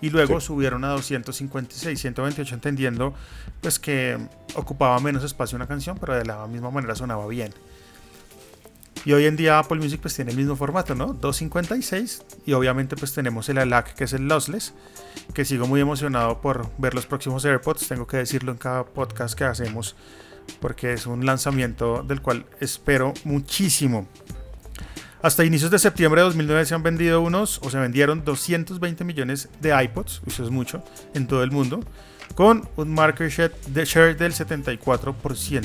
[0.00, 3.14] y luego subieron a 256, 128 entendiendo
[3.60, 4.18] pues que
[4.54, 7.52] ocupaba menos espacio una canción, pero de la misma manera sonaba bien.
[9.04, 11.14] Y hoy en día Apple Music pues tiene el mismo formato, ¿no?
[11.14, 14.74] 256 y obviamente pues tenemos el ALAC que es el lossless,
[15.34, 19.36] que sigo muy emocionado por ver los próximos AirPods, tengo que decirlo en cada podcast
[19.36, 19.96] que hacemos
[20.60, 24.08] porque es un lanzamiento del cual espero muchísimo.
[25.20, 29.48] Hasta inicios de septiembre de 2009 se han vendido unos, o se vendieron 220 millones
[29.60, 31.80] de iPods, eso es mucho, en todo el mundo,
[32.36, 35.64] con un market share, de share del 74%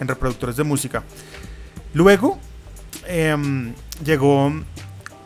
[0.00, 1.04] en reproductores de música.
[1.94, 2.40] Luego
[3.06, 3.72] em,
[4.04, 4.52] llegó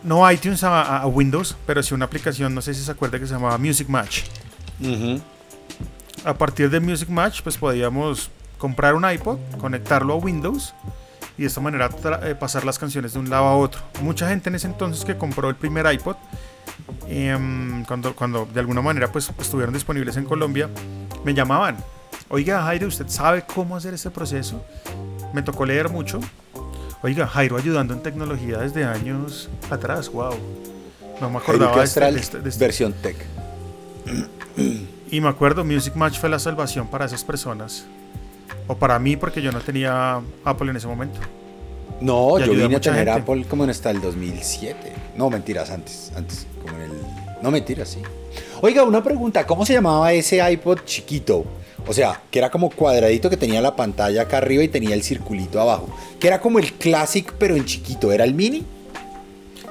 [0.02, 3.32] no iTunes a, Windows, pero sí una aplicación, no sé si se acuerda que se
[3.32, 4.24] llamaba Music Match.
[6.24, 10.74] A partir de Music Match, pues podíamos comprar un iPod, conectarlo a Windows
[11.38, 11.90] y de esta manera
[12.22, 13.80] eh, pasar las canciones de un lado a otro.
[14.02, 16.16] Mucha gente en ese entonces que compró el primer iPod,
[17.08, 20.68] em, cuando, cuando de alguna manera pues estuvieron disponibles en Colombia,
[21.24, 21.76] me llamaban.
[22.28, 24.64] Oiga, Jairo, ¿usted sabe cómo hacer este proceso?
[25.32, 26.20] Me tocó leer mucho.
[27.02, 30.34] Oiga, Jairo ayudando en tecnología desde años atrás, wow.
[31.20, 33.16] No me acordaba de, este, este, este, versión tech.
[35.10, 37.86] Y me acuerdo, Music Match fue la salvación para esas personas.
[38.66, 41.18] O para mí, porque yo no tenía Apple en ese momento.
[42.00, 44.92] No, yo vine a tener Apple como en hasta el 2007.
[45.16, 46.12] No, mentiras, antes.
[46.16, 46.90] Antes, como en el.
[47.42, 48.00] No, mentiras, sí.
[48.60, 51.44] Oiga, una pregunta: ¿cómo se llamaba ese iPod chiquito?
[51.86, 55.02] O sea, que era como cuadradito que tenía la pantalla acá arriba y tenía el
[55.02, 55.88] circulito abajo.
[56.20, 58.12] Que era como el Classic, pero en chiquito.
[58.12, 58.64] ¿Era el mini?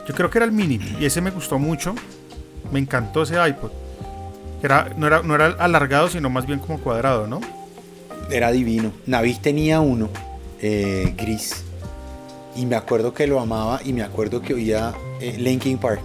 [0.08, 0.80] Yo creo que era el mini.
[1.00, 1.96] Y ese me gustó mucho.
[2.72, 3.72] Me encantó ese iPod.
[4.62, 7.42] Era, no, era, no era alargado, sino más bien como cuadrado, ¿no?
[8.32, 8.94] Era divino.
[9.06, 10.10] Navis tenía uno,
[10.62, 11.64] eh, gris.
[12.56, 16.02] Y me acuerdo que lo amaba y me acuerdo que oía eh, Linkin Park.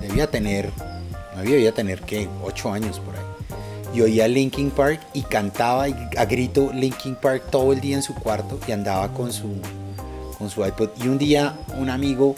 [0.00, 0.70] Debía tener,
[1.36, 3.22] debía tener que 8 años por ahí.
[3.94, 8.14] Y oía Linkin Park y cantaba a grito Linkin Park todo el día en su
[8.14, 9.60] cuarto y andaba con su,
[10.38, 10.90] con su iPod.
[11.02, 12.34] Y un día un amigo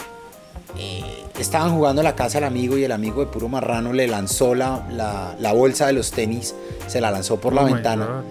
[0.78, 4.06] eh, estaban jugando a la casa del amigo y el amigo de puro marrano le
[4.06, 4.84] lanzó la,
[5.38, 6.54] la, bolsa de los tenis,
[6.86, 8.22] se la lanzó por la oh ventana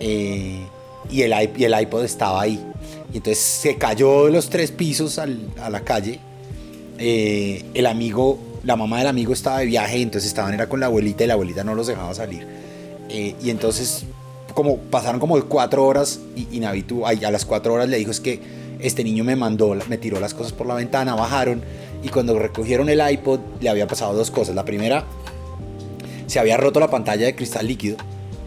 [0.00, 0.66] eh,
[1.10, 2.60] y, el, iPod estaba ahí.
[3.12, 5.26] Y entonces se cayó de los tres pisos a
[5.70, 6.20] la calle.
[6.98, 10.86] Eh, el amigo, la mamá del amigo estaba de viaje entonces estaban era con la
[10.86, 12.46] abuelita y la abuelita no los dejaba salir.
[13.10, 14.04] y entonces
[14.54, 18.20] como pasaron como cuatro horas y, y Navitu a las cuatro horas le dijo es
[18.20, 18.40] que
[18.78, 21.62] este niño me mandó, me tiró las cosas por la ventana, bajaron
[22.04, 24.54] y cuando recogieron el iPod le había pasado dos cosas.
[24.54, 25.04] La primera,
[26.26, 27.96] se había roto la pantalla de cristal líquido.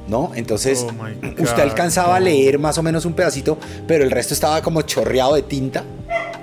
[0.08, 0.32] ¿No?
[0.36, 4.62] Entonces, oh usted alcanzaba a leer más o menos un pedacito, pero el resto estaba
[4.62, 5.84] como chorreado de tinta,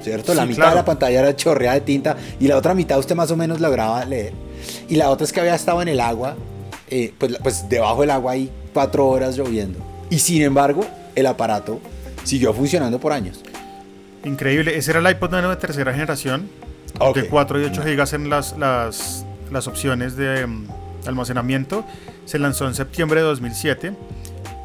[0.02, 0.34] ¿cierto?
[0.34, 3.30] la mitad de la pantalla era chorreada de tinta y la otra mitad usted más
[3.30, 4.32] o menos lograba leer.
[4.88, 6.36] Y la otra es que había estado en el agua,
[6.90, 9.78] eh, pues, pues debajo del agua ahí cuatro horas lloviendo.
[10.10, 11.80] Y sin embargo, el aparato
[12.24, 13.40] siguió funcionando por años.
[14.24, 14.76] Increíble.
[14.76, 16.48] Ese era el iPod Nano de tercera generación.
[17.14, 20.64] De 4 y 8 GB en las, las, las opciones de um,
[21.08, 21.84] almacenamiento.
[22.24, 23.92] Se lanzó en septiembre de 2007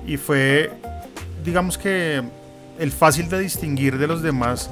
[0.06, 0.71] y fue,
[1.43, 2.23] digamos que,
[2.80, 4.69] el fácil de distinguir de los demás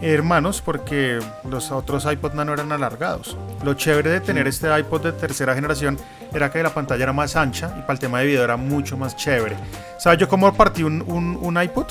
[0.00, 3.36] hermanos porque los otros iPod Nano eran alargados.
[3.64, 5.98] Lo chévere de tener este iPod de tercera generación
[6.32, 8.96] era que la pantalla era más ancha y para el tema de video era mucho
[8.96, 9.56] más chévere.
[9.98, 11.86] ¿Sabes yo cómo partí un, un, un iPod?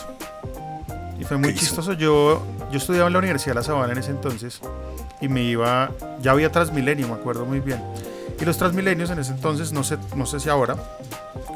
[1.19, 1.93] Y fue muy chistoso.
[1.93, 4.61] Yo, yo estudiaba en la Universidad de La Sabana en ese entonces
[5.19, 5.91] y me iba,
[6.21, 7.81] ya había Transmilenio, me acuerdo muy bien.
[8.39, 10.75] Y los Transmilenios en ese entonces, no sé, no sé si ahora,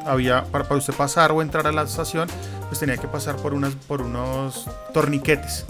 [0.06, 2.28] había, para, para usted pasar o entrar a la estación,
[2.68, 5.66] pues tenía que pasar por, unas, por unos torniquetes.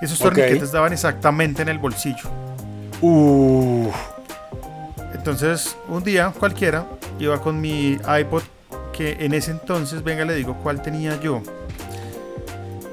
[0.00, 2.30] Esos torniquetes daban exactamente en el bolsillo.
[5.12, 6.86] Entonces, un día cualquiera,
[7.18, 8.42] iba con mi iPod,
[8.92, 11.42] que en ese entonces, venga, le digo cuál tenía yo.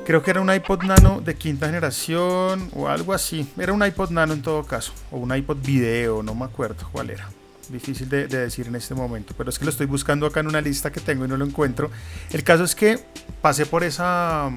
[0.06, 3.48] Creo que era un iPod Nano de quinta generación o algo así.
[3.58, 4.92] Era un iPod Nano en todo caso.
[5.12, 7.30] O un iPod video, no me acuerdo cuál era.
[7.70, 9.34] Difícil de, decir en este momento.
[9.38, 11.46] Pero es que lo estoy buscando acá en una lista que tengo y no lo
[11.46, 11.90] encuentro.
[12.32, 13.00] El caso es que
[13.42, 14.50] pasé por esa,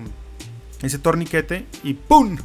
[0.82, 2.36] ese torniquete y ¡pum!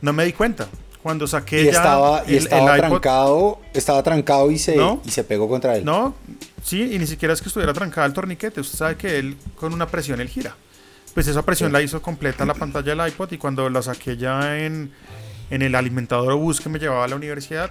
[0.00, 0.68] No me di cuenta.
[1.02, 5.76] Cuando saqué y estaba, y estaba trancado, estaba trancado y se, y se pegó contra
[5.76, 5.84] él.
[5.84, 6.14] No,
[6.62, 8.60] sí, y ni siquiera es que estuviera trancado el torniquete.
[8.60, 10.54] Usted sabe que él con una presión él gira
[11.14, 14.58] pues esa presión la hizo completa la pantalla del iPod y cuando la saqué ya
[14.58, 14.92] en,
[15.50, 17.70] en el alimentador o bus que me llevaba a la universidad,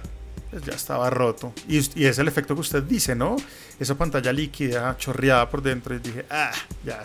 [0.52, 1.52] pues ya estaba roto.
[1.68, 3.34] Y, y, es el efecto que usted dice, ¿no?
[3.80, 5.96] Esa pantalla líquida, chorreada por dentro.
[5.96, 6.52] Y dije, ah,
[6.84, 7.02] ya.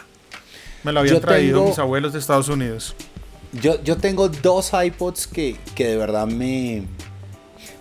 [0.84, 2.96] Me lo habían traído mis abuelos de Estados Unidos.
[3.54, 6.84] Yo, yo tengo dos iPods que, que de verdad me,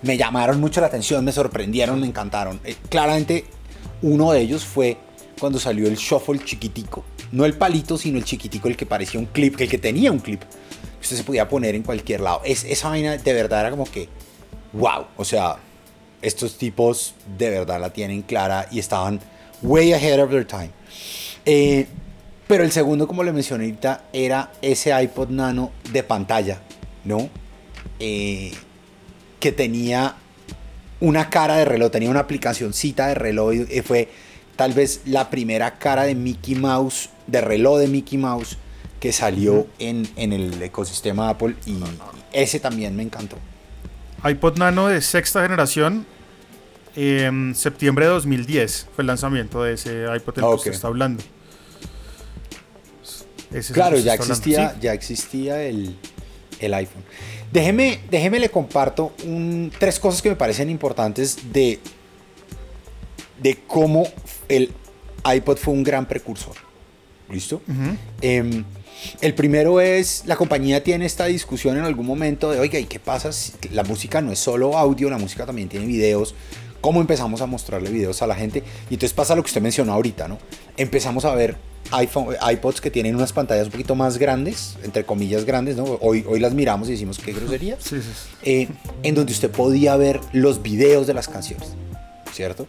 [0.02, 2.58] me llamaron mucho la atención, me sorprendieron, me encantaron.
[2.64, 3.44] Eh, claramente,
[4.00, 4.96] uno de ellos fue
[5.38, 9.26] cuando salió el Shuffle chiquitico no el palito, sino el chiquitico, el que parecía un
[9.26, 10.42] clip, el que tenía un clip.
[11.00, 12.40] Usted se podía poner en cualquier lado.
[12.44, 14.08] Es, esa vaina de verdad era como que,
[14.72, 15.06] wow.
[15.16, 15.56] O sea,
[16.22, 19.20] estos tipos de verdad la tienen clara y estaban
[19.62, 20.70] way ahead of their time.
[21.44, 21.86] Eh,
[22.46, 26.60] pero el segundo, como le mencioné ahorita, era ese iPod Nano de pantalla,
[27.04, 27.28] ¿no?
[27.98, 28.52] Eh,
[29.40, 30.16] que tenía
[31.00, 34.08] una cara de reloj, tenía una aplicacióncita de reloj y fue
[34.56, 38.56] tal vez la primera cara de Mickey Mouse de reloj de Mickey Mouse
[39.00, 41.74] que salió en, el ecosistema Apple y
[42.32, 43.36] ese también me encantó.
[44.30, 46.06] iPod Nano de sexta generación,
[46.96, 51.22] en septiembre de 2010 fue el lanzamiento de ese iPod del que usted está hablando.
[53.72, 55.96] claro, ya existía, ya existía el,
[56.60, 57.04] iPhone.
[57.52, 59.12] Déjeme, déjeme le comparto
[59.78, 61.78] tres cosas que me parecen importantes de,
[63.40, 64.08] de cómo
[64.48, 64.72] el
[65.24, 66.54] iPod fue un gran precursor.
[67.28, 67.60] ¿Listo?
[68.20, 68.64] Em,
[69.20, 72.98] el primero es, la compañía tiene esta discusión en algún momento de, oiga, ¿y qué
[72.98, 73.32] pasa?
[73.32, 76.34] Si la música no es solo audio, la música también tiene videos.
[76.80, 78.62] ¿Cómo empezamos a mostrarle videos a la gente?
[78.90, 80.38] Y entonces pasa lo que usted mencionó ahorita, ¿no?
[80.76, 81.56] Empezamos a ver
[81.92, 85.84] iPhone, iPods que tienen unas pantallas un poquito más grandes, entre comillas grandes, ¿no?
[86.00, 87.76] Hoy, hoy las miramos y decimos, qué grosería.
[87.80, 88.10] Sí, sí.
[88.42, 88.68] Eh,
[89.02, 91.70] en donde usted podía ver los videos de las canciones,
[92.32, 92.66] ¿cierto?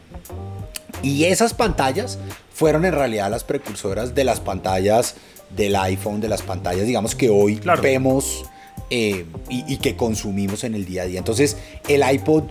[1.03, 2.17] Y esas pantallas
[2.53, 5.15] fueron en realidad las precursoras de las pantallas
[5.55, 8.45] del iPhone, de las pantallas, digamos, que hoy vemos
[8.89, 11.19] eh, y, que consumimos en el día a día.
[11.19, 11.57] Entonces,
[11.87, 12.43] el iPod,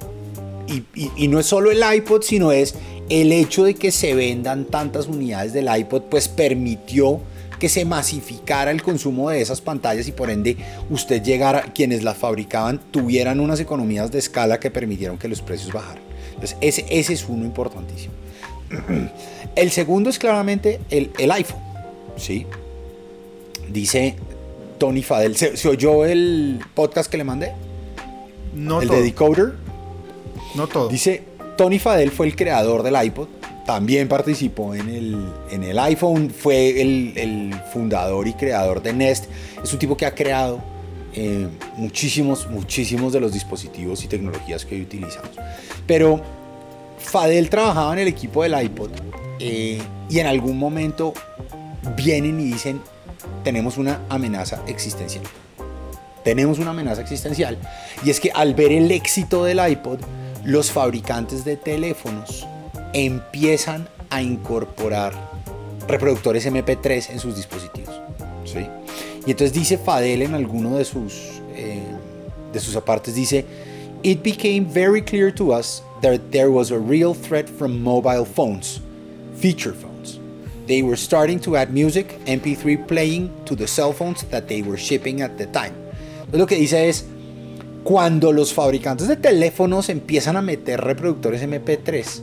[0.66, 2.74] y, no es solo el iPod, sino es
[3.08, 7.20] el hecho de que se vendan tantas unidades del iPod, pues permitió
[7.58, 10.58] que se masificara el consumo de esas pantallas y por ende
[10.90, 15.72] usted llegara, quienes las fabricaban, tuvieran unas economías de escala que permitieron que los precios
[15.72, 16.02] bajaran.
[16.34, 18.12] Entonces, ese, ese es uno importantísimo.
[19.56, 21.62] El segundo es claramente el, el iPhone,
[22.18, 22.46] ¿sí?
[23.70, 24.16] Dice
[24.78, 25.36] Tony Fadel.
[25.36, 27.52] ¿Se, oyó el podcast que le mandé?
[28.54, 29.54] No el de Decoder.
[30.54, 30.88] No todo.
[30.88, 31.22] Dice,
[31.56, 33.28] Tony Fadel fue el creador del iPod.
[33.66, 36.30] También participó en el, en el iPhone.
[36.30, 39.26] Fue el, fundador y creador de Nest.
[39.62, 40.60] Es un tipo que ha creado
[41.14, 45.30] eh, muchísimos, muchísimos de los dispositivos y tecnologías que hoy utilizamos.
[45.86, 46.20] Pero
[46.98, 48.90] Fadel trabajaba en el equipo del iPod.
[49.40, 51.12] Eh, y en algún momento
[51.96, 52.80] vienen y dicen,
[53.44, 55.24] tenemos una amenaza existencial.
[56.24, 57.58] Tenemos una amenaza existencial.
[58.04, 60.00] Y es que al ver el éxito del iPod,
[60.44, 62.46] los fabricantes de teléfonos
[62.92, 65.12] empiezan a incorporar
[65.86, 67.94] reproductores MP3 en sus dispositivos.
[68.44, 68.66] ¿sí?
[69.26, 71.82] Y entonces dice Fadel en alguno de sus, eh,
[72.52, 73.44] de sus apartes, dice,
[74.02, 78.80] It became very clear to us that there was a real threat from mobile phones,
[79.38, 79.85] feature phones
[80.66, 84.78] they were starting to add music, MP3 playing to the cell phones that they were
[84.78, 85.72] shipping at the time.
[86.18, 87.06] Entonces lo que dice es,
[87.84, 92.22] cuando los fabricantes de teléfonos empiezan a meter reproductores MP3,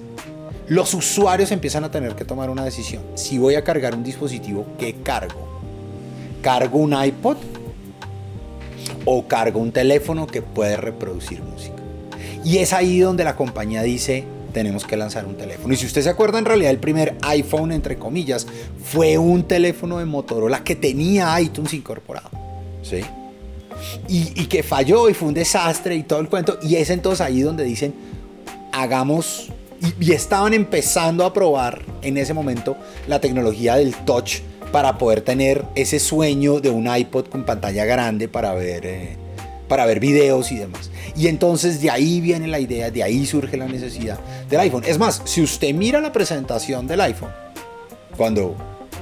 [0.68, 3.04] los usuarios empiezan a tener que tomar una decisión.
[3.16, 5.48] Si voy a cargar un dispositivo, ¿qué cargo?
[6.42, 7.38] ¿Cargo un iPod?
[9.06, 11.76] ¿O cargo un teléfono que puede reproducir música?
[12.44, 15.74] Y es ahí donde la compañía dice, tenemos que lanzar un teléfono.
[15.74, 18.48] Y si usted se acuerda, en realidad el primer iPhone, entre comillas,
[18.84, 22.30] fue un teléfono de Motorola que tenía iTunes incorporado.
[22.82, 23.02] ¿Sí?
[24.08, 26.60] Y, que falló y fue un desastre y todo el cuento.
[26.62, 27.94] Y es entonces ahí donde dicen,
[28.72, 29.50] hagamos...
[29.82, 34.40] Y, y estaban empezando a probar en ese momento la tecnología del touch
[34.72, 39.18] para poder tener ese sueño de un iPod con pantalla grande para ver, eh,
[39.68, 40.90] para ver videos y demás.
[41.16, 44.84] Y entonces de ahí viene la idea, de ahí surge la necesidad del iPhone.
[44.86, 47.32] Es más, si usted mira la presentación del iPhone,
[48.18, 48.56] cuando,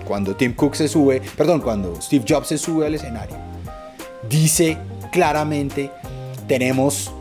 [0.06, 3.36] cuando Tim Cook se sube, perdón, cuando Steve Jobs se sube al escenario,
[4.30, 4.78] dice
[5.12, 5.92] claramente,
[6.48, 7.12] tenemos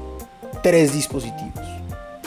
[0.62, 1.50] tres dispositivos.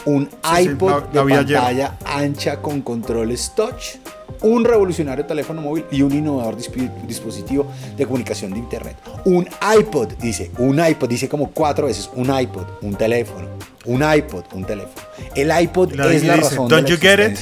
[0.06, 3.96] Un iPod de pantalla ancha con controles touch
[4.44, 7.66] un revolucionario teléfono móvil y un innovador dispositivo
[7.98, 8.98] de comunicación de Internet.
[9.26, 9.48] Un
[9.80, 13.48] iPod, dice, un iPod, dice como cuatro veces, un iPod, un teléfono,
[13.86, 15.08] un iPod, un teléfono.
[15.36, 17.40] El iPod es la razón Don't de you get it?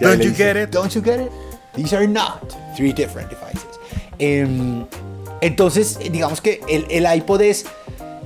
[0.00, 0.70] Don't you get it?
[0.70, 1.30] Don't you get it?
[1.74, 2.40] These are not
[2.76, 3.80] three different devices.
[4.18, 4.84] Em,
[5.40, 7.64] entonces, digamos que el, el, iPod es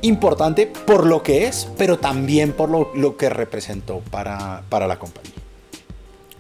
[0.02, 4.98] importante por lo que es, pero también por lo, lo que representó para, para la
[4.98, 5.43] compañía.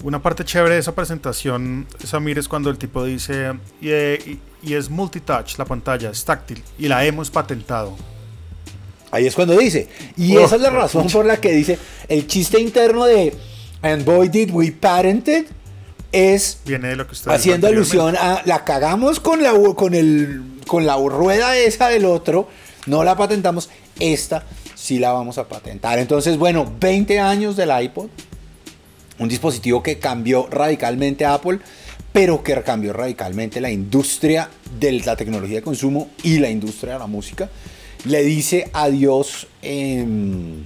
[0.04, 5.56] Una parte chévere de esa presentación, Samir, es cuando el tipo dice, y, es multitouch
[5.56, 7.96] la pantalla, es táctil, y la hemos patentado.
[9.10, 9.88] Ahí es cuando dice,
[10.18, 13.32] y esa es la razón por la que dice, el chiste interno de,
[13.80, 15.46] and boy did we patented,
[16.12, 20.84] es Viene de lo que haciendo alusión a la cagamos con la, con, el, con
[20.84, 22.46] la rueda esa del otro,
[22.84, 24.44] no la patentamos, esta
[24.74, 25.98] sí la vamos a patentar.
[25.98, 28.10] Entonces, bueno, 20 años del iPod,
[29.18, 31.58] un dispositivo que cambió radicalmente a Apple,
[32.12, 34.48] pero que cambió radicalmente la industria
[34.78, 37.50] de la tecnología de consumo y la industria de la música.
[38.04, 40.62] Le dice adiós, em,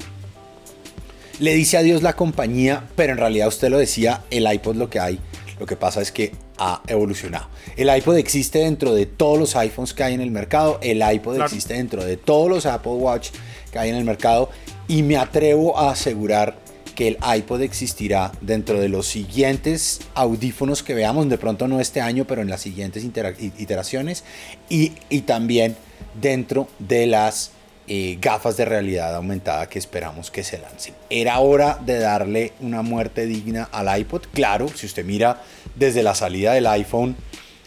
[1.39, 5.01] le dice adiós la compañía, pero en realidad usted lo decía, el iPod lo que
[5.01, 5.19] hay,
[5.59, 7.47] lo que pasa es que ha evolucionado.
[7.77, 11.41] El iPod existe dentro de todos los iPhones que hay en el mercado, el iPod
[11.41, 13.31] existe dentro de todos los Apple Watch
[13.71, 14.51] que hay en el mercado
[14.89, 16.68] y me atrevo a asegurar
[16.99, 22.01] que el iPod existirá dentro de los siguientes audífonos que veamos, de pronto no este
[22.01, 24.25] año, pero en las siguientes iteraciones,
[24.69, 25.77] y, y también
[26.21, 27.53] dentro de las
[27.87, 30.93] eh, gafas de realidad aumentada que esperamos que se lancen.
[31.09, 34.23] Era hora de darle una muerte digna al iPod.
[34.35, 35.41] Claro, si usted mira
[35.77, 37.15] desde la salida del iPhone,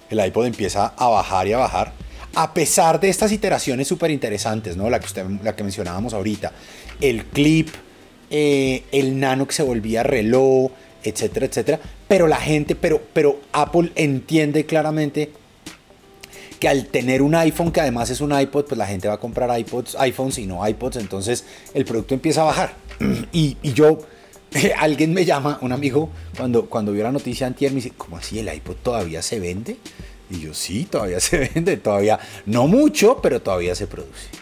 [0.09, 1.93] el iPod empieza a bajar y a bajar.
[2.35, 4.89] A pesar de estas iteraciones súper interesantes, ¿no?
[4.89, 6.51] La que, usted, la que mencionábamos ahorita.
[6.99, 7.69] El clip,
[8.31, 10.71] eh, el nano que se volvía reloj,
[11.03, 11.79] etcétera, etcétera.
[12.07, 15.31] Pero la gente, pero, pero Apple entiende claramente
[16.59, 19.19] que al tener un iPhone que además es un iPod, pues la gente va a
[19.19, 22.73] comprar iPods, iPhones y no iPods, entonces el producto empieza a bajar.
[23.33, 23.99] Y, yo,
[24.77, 28.39] alguien me llama, un amigo, cuando, cuando vio la noticia antier, me dice, ¿cómo así
[28.39, 29.77] el iPod todavía se vende?
[30.29, 34.40] Y yo, sí, todavía se vende, todavía, no mucho, pero todavía se produce.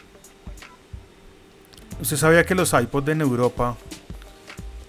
[1.99, 3.75] ¿Usted sabía que los iPods en Europa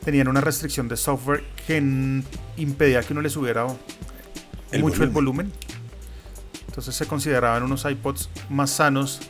[0.05, 1.77] tenían una restricción de software que
[2.57, 3.67] impedía que uno les subiera
[4.79, 5.53] mucho el volumen?
[6.69, 9.21] Entonces se consideraban unos iPods más sanos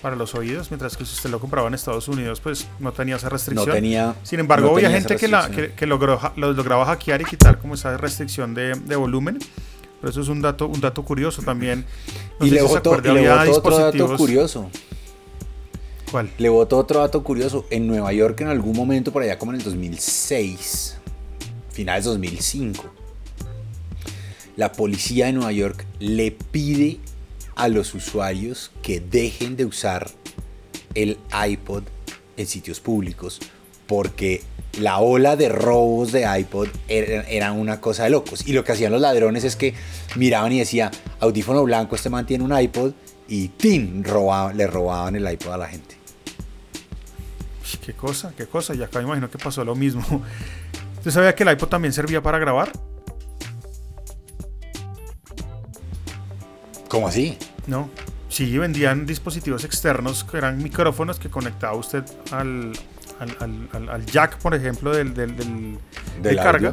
[0.00, 3.16] para los oídos, mientras que si usted lo compraba en Estados Unidos, pues no tenía
[3.16, 3.66] esa restricción.
[3.66, 7.74] No tenía, Sin embargo, había gente que, la, que, logró, lograba hackear y quitar como
[7.74, 9.38] esa restricción de, de volumen.
[10.00, 11.86] Pero eso es un dato, un dato curioso también.
[12.42, 14.70] y le botó, otro dato curioso.
[16.10, 16.30] ¿Cuál?
[16.38, 17.66] Le botó otro dato curioso.
[17.70, 20.96] En Nueva York en algún momento, por allá como en el 2006,
[21.70, 23.04] finales 2005
[24.56, 26.98] la policía de Nueva York le pide
[27.56, 30.10] a los usuarios que dejen de usar
[30.94, 31.84] el iPod
[32.36, 33.40] en sitios públicos
[33.86, 34.42] porque
[34.78, 38.46] la ola de robos de iPod era, una cosa de locos.
[38.46, 39.74] Y lo que hacían los ladrones es que
[40.16, 40.90] miraban y decía,
[41.20, 42.92] audífono blanco, este man tiene un iPod
[43.34, 44.04] y ¡tin!
[44.54, 45.96] le robaban el iPod a la gente.
[47.84, 48.74] Qué cosa, qué cosa.
[48.74, 50.04] Y acá me imagino que pasó lo mismo.
[50.98, 52.70] ¿Usted sabía que el iPod también servía para grabar?
[56.88, 57.36] ¿Cómo así?
[57.66, 57.90] No.
[58.28, 62.72] Sí, vendían dispositivos externos que eran micrófonos que conectaba usted al,
[63.18, 65.78] al, jack, por ejemplo, del, del,
[66.22, 66.72] de carga.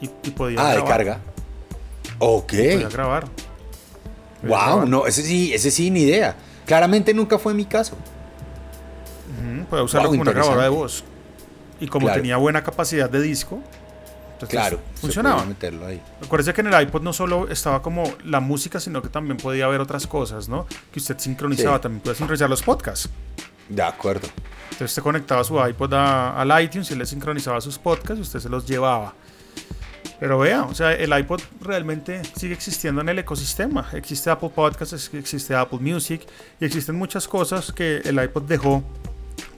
[0.00, 1.18] Y, podía ah, de carga.
[2.20, 2.50] Ok.
[2.50, 3.28] podía grabar.
[4.42, 6.36] Wow, no, ese sí, ese sí, ni idea.
[6.66, 7.96] Claramente nunca fue mi caso.
[9.68, 11.04] puede usarlo como una grabadora de voz.
[11.80, 13.62] Y como tenía buena capacidad de disco,
[14.48, 15.44] claro, funcionaba.
[15.44, 16.00] Meterlo ahí.
[16.24, 19.66] Acuérdese que en el iPod no solo estaba como la música, sino que también podía
[19.66, 20.66] haber otras cosas, ¿no?
[20.92, 23.08] Que usted sincronizaba, también podía sincronizar los podcasts.
[23.68, 24.28] De acuerdo.
[24.64, 28.48] Entonces usted conectaba su iPod al iTunes y le sincronizaba sus podcasts y usted se
[28.48, 29.14] los llevaba.
[30.20, 33.88] Pero vea, o sea, el iPod realmente sigue existiendo en el ecosistema.
[33.92, 36.22] Existe Apple Podcasts, existe Apple Music
[36.60, 38.82] y existen muchas cosas que el iPod dejó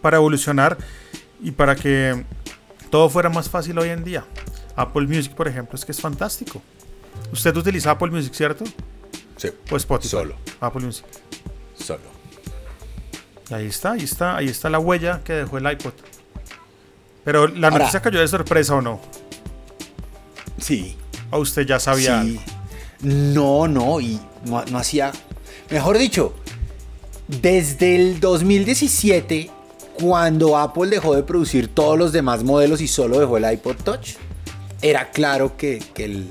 [0.02, 0.76] para evolucionar
[1.40, 2.24] y para que
[2.90, 4.24] todo fuera más fácil hoy en día.
[4.76, 6.60] Apple Music, por ejemplo, es que es fantástico.
[7.32, 8.64] Usted utiliza Apple Music, ¿cierto?
[9.36, 9.48] Sí.
[9.68, 10.10] Pues Spotify.
[10.10, 10.34] Solo.
[10.60, 11.06] Apple Music.
[11.74, 12.02] Solo.
[13.50, 15.92] ahí está, ahí está, ahí está la huella que dejó el iPod.
[17.24, 19.00] Pero la noticia cayó de sorpresa o no?
[20.60, 20.96] Sí.
[21.30, 22.22] ¿O usted ya sabía?
[22.22, 22.40] Sí.
[23.02, 25.12] No, no, y no, no hacía.
[25.70, 26.34] Mejor dicho,
[27.28, 29.50] desde el 2017,
[30.00, 34.16] cuando Apple dejó de producir todos los demás modelos y solo dejó el iPod Touch,
[34.82, 36.26] era claro que, el,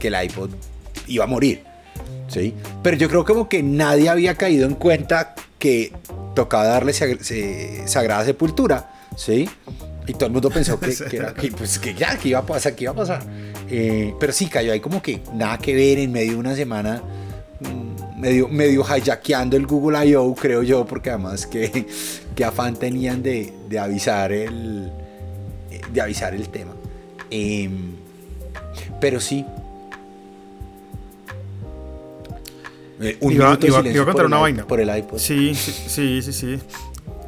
[0.00, 0.50] el iPod
[1.08, 1.64] iba a morir.
[2.28, 2.54] ¿sí?
[2.82, 5.92] Pero yo creo como que nadie había caído en cuenta que
[6.34, 8.90] tocaba darle sagrada sepultura.
[9.16, 9.48] ¿sí?
[10.06, 12.84] Y todo el mundo pensó que, era, pues, que ya, que iba a pasar, que
[12.84, 13.22] iba a pasar.
[13.68, 17.02] Eh, pero sí, cayó ahí como que nada que ver en medio de una semana
[17.60, 21.86] mm, medio, medio hijackeando el Google I.O., creo yo, porque además que,
[22.34, 24.90] que afán tenían de, de, avisar el,
[25.92, 26.72] de avisar el tema.
[27.30, 27.96] Em,
[29.00, 29.44] pero sí.
[33.00, 34.66] Eh, un iba, iba, a contar una vaina.
[34.66, 35.18] Por el iPod.
[35.18, 36.58] Sí, sí, sí, sí,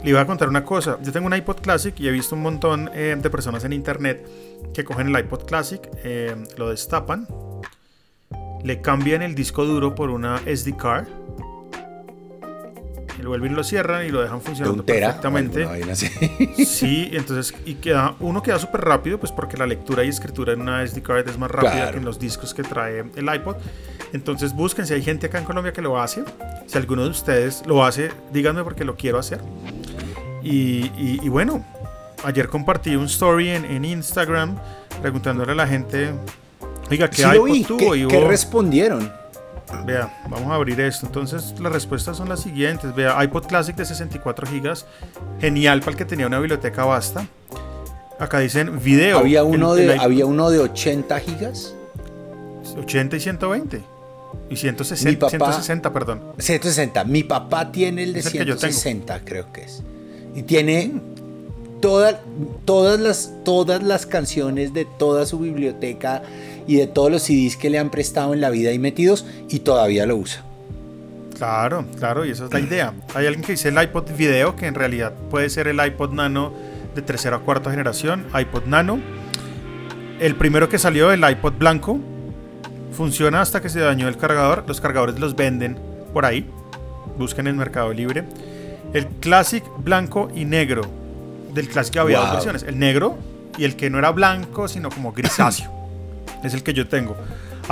[0.02, 0.98] Le iba a contar una cosa.
[1.02, 4.26] Yo tengo un iPod Classic y he visto un montón eh, de personas en internet
[4.72, 7.26] que cogen el iPod Classic, eh, lo destapan,
[8.62, 11.08] le cambian el disco duro por una SD card
[13.22, 15.66] lo vuelven y lo cierran y lo dejan funcionando perfectamente.
[16.64, 20.60] Sí, entonces, y queda, uno queda súper rápido, pues porque la lectura y escritura en
[20.60, 23.56] una SD card es más rápida que en los discos que trae el iPod.
[24.12, 26.24] Entonces busquen si hay gente acá en Colombia que lo hace.
[26.66, 29.40] Si alguno de ustedes lo hace, díganme porque lo quiero hacer.
[30.42, 31.64] Y, bueno,
[32.24, 34.56] ayer compartí un story en, Instagram
[35.00, 36.10] preguntándole a la gente,
[36.90, 37.92] oiga, ¿qué iPod tuvo?
[37.92, 39.12] ¿Qué, ¿Qué respondieron?
[39.84, 41.06] Vea, vamos a abrir esto.
[41.06, 42.94] Entonces, las respuestas son las siguientes.
[42.94, 44.74] Vea, iPod Classic de 64 GB,
[45.40, 47.26] genial para el que tenía una biblioteca vasta.
[48.18, 49.18] Acá dicen video.
[49.18, 51.74] ¿Había uno, de, ¿había uno de 80 gigas?
[52.76, 53.82] 80 y 120.
[54.50, 56.22] Y 160, 160, perdón.
[56.38, 57.04] 160.
[57.04, 59.82] Mi papá tiene el de 160, creo que es.
[60.38, 60.92] Y tiene
[61.80, 62.20] todas,
[63.00, 66.22] las, todas las canciones de toda su biblioteca
[66.68, 69.58] y de todos los CDs que le han prestado en la vida y metidos y
[69.58, 70.44] todavía lo usa.
[71.36, 72.94] Claro, claro, y esa es la idea.
[73.16, 76.52] Hay alguien que dice el iPod video, que en realidad puede ser el iPod Nano
[76.94, 79.00] de tercera o cuarta generación, iPod Nano.
[80.20, 81.98] El primero que salió, el iPod blanco,
[82.92, 84.62] funciona hasta que se dañó el cargador.
[84.68, 85.76] Los cargadores los venden
[86.12, 86.48] por ahí.
[87.18, 88.22] Busquen en Mercado Libre.
[88.92, 90.82] El Classic blanco y negro.
[91.54, 92.62] Del Classic había dos versiones.
[92.62, 93.18] El negro
[93.56, 95.70] y el que no era blanco, sino como grisáceo.
[96.44, 97.16] es el que yo tengo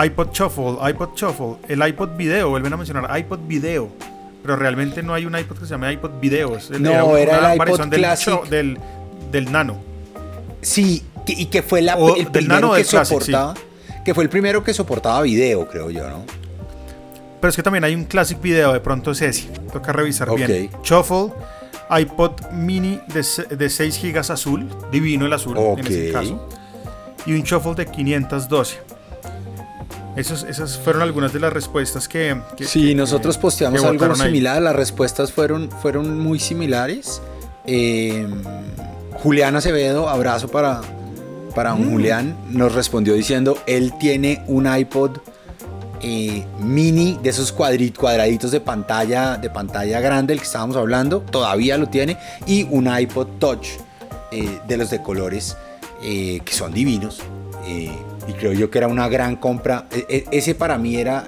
[0.02, 3.88] iPod Shuffle, iPod Shuffle, el iPod Video, vuelven a mencionar iPod Video,
[4.42, 6.58] pero realmente no hay un iPod que se llame iPod Video.
[6.78, 7.86] no, era, el iPod
[8.48, 8.78] del,
[9.30, 9.78] del, Nano.
[10.60, 13.54] Sí, y que fue la, el primero que soportaba,
[14.04, 16.24] que fue el primero que soportaba video, creo yo, ¿no?
[17.40, 20.70] Pero es que también hay un Classic Video, de pronto es ese, toca revisar bien.
[20.82, 21.32] Shuffle,
[21.90, 26.48] iPod Mini de, de 6 GB azul, divino el azul en ese caso,
[27.26, 28.96] y un Shuffle de 512
[30.16, 32.40] esas fueron algunas de las respuestas que...
[32.60, 37.20] sí, nosotros posteamos algo similar, las respuestas fueron, fueron muy similares.
[37.66, 38.26] Eh,
[39.22, 40.80] Julián Acevedo, abrazo para,
[41.54, 41.90] para un mm.
[41.90, 45.18] Julián, nos respondió diciendo, él tiene un iPod
[46.08, 51.76] eh, mini de esos cuadraditos de pantalla, de pantalla grande, el que estábamos hablando, todavía
[51.78, 53.66] lo tiene, y un iPod Touch
[54.30, 55.56] eh, de los de colores
[56.00, 57.22] que son divinos
[58.28, 59.86] y creo yo que era una gran compra.
[59.90, 61.24] E, e, ese para mí era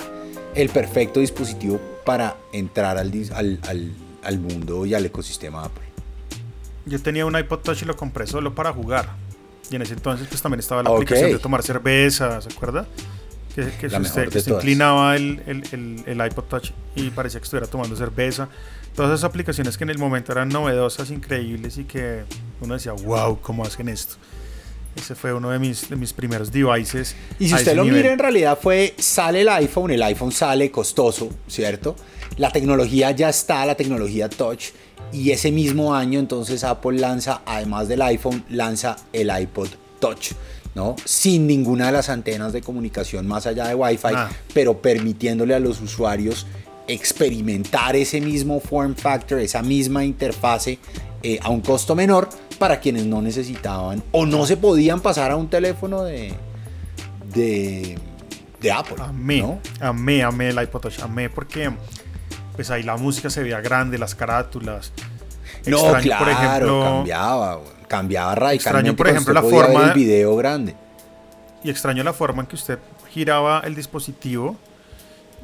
[0.54, 3.12] el perfecto dispositivo para entrar al,
[4.22, 5.84] al, mundo y al ecosistema Apple.
[6.86, 9.10] Yo tenía un iPod Touch y lo compré solo para jugar.
[9.70, 12.86] Y en ese entonces pues también estaba la aplicación de tomar cerveza, ¿se acuerda?
[13.58, 18.48] Que, que, se inclinaba el, el, el, iPod Touch y parecía que estuviera tomando cerveza.
[18.94, 22.22] Todas esas aplicaciones que en el momento eran novedosas, increíbles y que
[22.60, 24.14] uno decía, wow, ¿cómo hacen esto?
[24.94, 27.16] Ese fue uno de mis, de mis primeros devices.
[27.40, 31.28] Y si usted lo mira, en realidad fue, sale el iPhone, el iPhone sale costoso,
[31.48, 31.96] ¿cierto?
[32.36, 34.66] La tecnología ya está, la tecnología touch.
[35.12, 40.32] Y ese mismo año entonces Apple lanza, además del iPhone, lanza el iPod Touch.
[40.78, 40.94] ¿No?
[41.04, 44.30] Sin ninguna de las antenas de comunicación más allá de Wi-Fi, ah.
[44.54, 46.46] pero permitiéndole a los usuarios
[46.86, 50.78] experimentar ese mismo form factor, esa misma interfase
[51.24, 52.28] eh, a un costo menor
[52.60, 56.32] para quienes no necesitaban o no se podían pasar a un teléfono de,
[57.34, 57.98] de,
[58.60, 58.98] de Apple.
[59.00, 59.58] Amé, ¿no?
[59.80, 61.72] amé, amé el iPod Touch, amé porque
[62.54, 64.92] pues ahí la música se veía grande, las carátulas.
[65.66, 68.90] No, claro, por ejemplo, cambiaba, cambiaba radicalmente.
[68.90, 70.76] Extraño, por ejemplo, la forma del video grande.
[71.64, 72.78] Y extraño la forma en que usted
[73.10, 74.56] giraba el dispositivo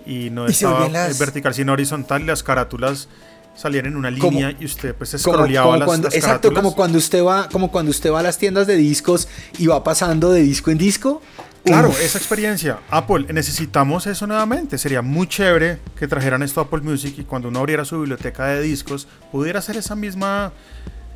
[0.06, 0.88] y no estaba
[1.18, 3.08] vertical sino horizontal y las carátulas
[3.54, 7.48] salían en una línea y usted pues scrolleaba las, cuando, Exacto, como cuando usted va,
[7.48, 9.28] como cuando usted va a las tiendas de discos
[9.58, 11.22] y va pasando de disco en disco.
[11.64, 12.80] Claro, esa experiencia.
[12.90, 14.76] Apple, necesitamos eso nuevamente.
[14.76, 18.48] Sería muy chévere que trajeran esto a Apple Music y cuando uno abriera su biblioteca
[18.48, 20.52] de discos pudiera hacer esa misma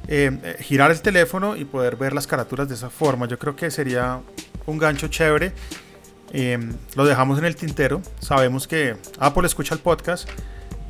[0.08, 3.26] eh, eh, girar el teléfono y poder ver las carátulas de esa forma.
[3.26, 4.20] Yo creo que sería
[4.66, 5.52] un gancho chévere.
[6.32, 6.58] Eh,
[6.94, 8.02] lo dejamos en el tintero.
[8.18, 10.28] Sabemos que Apple escucha el podcast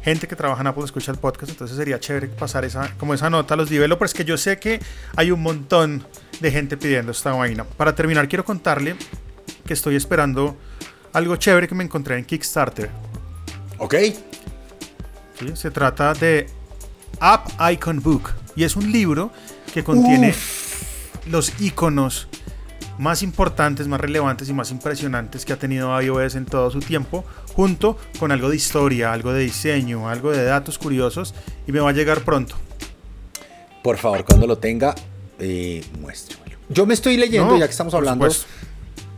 [0.03, 3.29] gente que trabaja en Apple escucha el podcast, entonces sería chévere pasar esa, como esa
[3.29, 4.81] nota a los developers, que yo sé que
[5.17, 6.07] hay un montón
[6.41, 7.65] de gente pidiendo esta vaina.
[7.65, 8.97] Para terminar, quiero contarle
[9.67, 10.57] que estoy esperando
[11.13, 12.91] algo chévere que me encontré en Kickstarter.
[13.79, 13.95] Ok.
[15.55, 16.47] se trata de
[17.21, 19.31] App Icon Book y es un libro
[19.73, 20.35] que contiene
[21.31, 22.27] los iconos
[22.99, 27.25] más importantes, más relevantes y más impresionantes que ha tenido iOS en todo su tiempo,
[27.55, 31.37] junto con algo de historia, algo de diseño, algo de datos curiosos
[31.69, 32.57] y me va a llegar pronto.
[33.85, 34.93] Por favor, cuando lo tenga,
[35.39, 36.59] eh, muéstremelo.
[36.69, 38.27] Yo me estoy leyendo, ya que estamos hablando,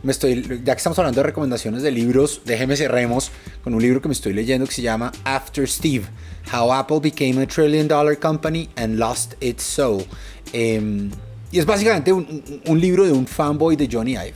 [0.03, 3.31] me estoy, ya que estamos hablando de recomendaciones de libros, déjeme cerremos
[3.63, 6.05] con un libro que me estoy leyendo que se llama After Steve,
[6.51, 10.05] How Apple Became a Trillion Dollar Company and Lost Its Soul.
[10.53, 11.11] Em,
[11.51, 14.33] y es básicamente un, libro de un fanboy de Johnny Ive.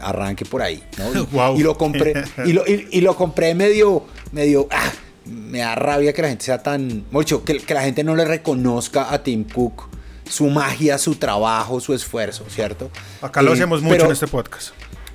[0.00, 0.82] Arranque por ahí.
[1.56, 2.14] Y, lo compré.
[2.46, 4.04] Y lo, compré medio.
[4.32, 4.92] medio ah,
[5.26, 7.04] me da rabia que la gente sea tan.
[7.10, 9.94] Mucho, que, que la gente no le reconozca a Tim Cook
[10.28, 12.90] su magia, su trabajo, su esfuerzo, ¿cierto?
[13.20, 14.70] Acá lo eh, hacemos mucho en este podcast.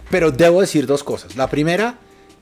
[0.09, 1.35] Pero debo decir dos cosas.
[1.35, 1.97] La primera,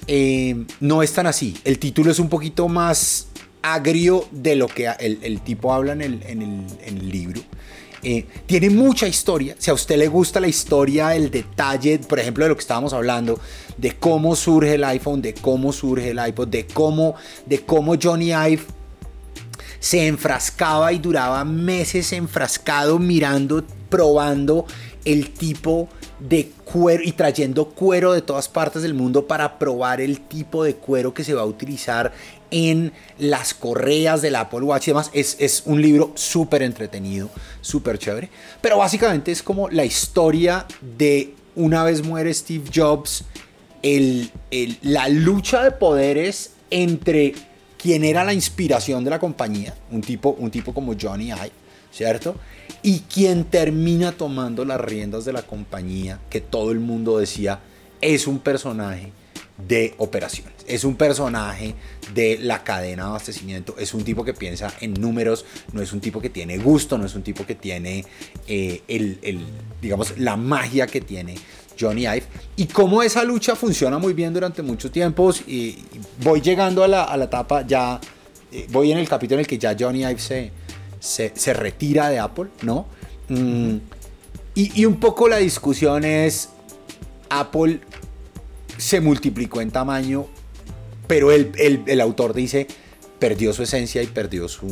[0.08, 1.58] eh, no es tan así.
[1.64, 3.27] El título es un poquito más
[3.62, 7.42] agrio de lo que el, tipo habla en el, en el libro.
[8.04, 9.56] Eh, tiene mucha historia.
[9.58, 12.94] Si a usted le gusta la historia, el detalle, por ejemplo, de lo que estábamos
[12.94, 13.40] hablando,
[13.78, 18.32] de cómo surge el iPhone, de cómo surge el iPod, de cómo, de cómo Johnny
[18.32, 18.62] Ive
[19.80, 24.66] se enfrascaba y duraba meses enfrascado mirando, probando
[25.06, 25.90] el tipo
[26.20, 30.76] de cuero y trayendo cuero de todas partes del mundo para probar el tipo de
[30.76, 32.12] cuero que se va a utilizar
[32.52, 35.10] en las correas del Apple Watch y demás.
[35.14, 37.30] Es, un libro súper entretenido,
[37.62, 38.30] súper chévere.
[38.62, 43.24] Pero básicamente es como la historia de una vez muere Steve Jobs,
[43.82, 44.32] el,
[44.82, 47.34] la lucha de poderes entre
[47.78, 51.52] quien era la inspiración de la compañía, un tipo, un tipo como Johnny Ive,
[51.92, 52.36] ¿cierto?
[52.82, 57.60] Y quien termina tomando las riendas de la compañía, que todo el mundo decía
[58.02, 59.12] es un personaje
[59.58, 61.74] de operaciones, es un personaje
[62.14, 66.00] de la cadena de abastecimiento, es un tipo que piensa en números, no es un
[66.00, 68.06] tipo que tiene gusto, no es un tipo que tiene
[68.48, 69.20] eh, el,
[69.82, 71.36] digamos, la magia que tiene
[71.80, 72.24] Johnny Ive
[72.56, 75.78] y cómo esa lucha funciona muy bien durante muchos tiempos y
[76.24, 78.00] voy llegando a la, a la etapa ya,
[78.52, 80.52] eh, voy en el capítulo en el que ya Johnny Ive se,
[81.00, 82.86] se, retira de Apple, ¿no?
[83.30, 83.78] Mm,
[84.54, 86.50] y, y un poco la discusión es,
[87.30, 87.80] Apple
[88.78, 90.26] se multiplicó en tamaño,
[91.08, 92.68] pero el, el, el autor dice,
[93.20, 94.68] perdió su esencia y perdió su,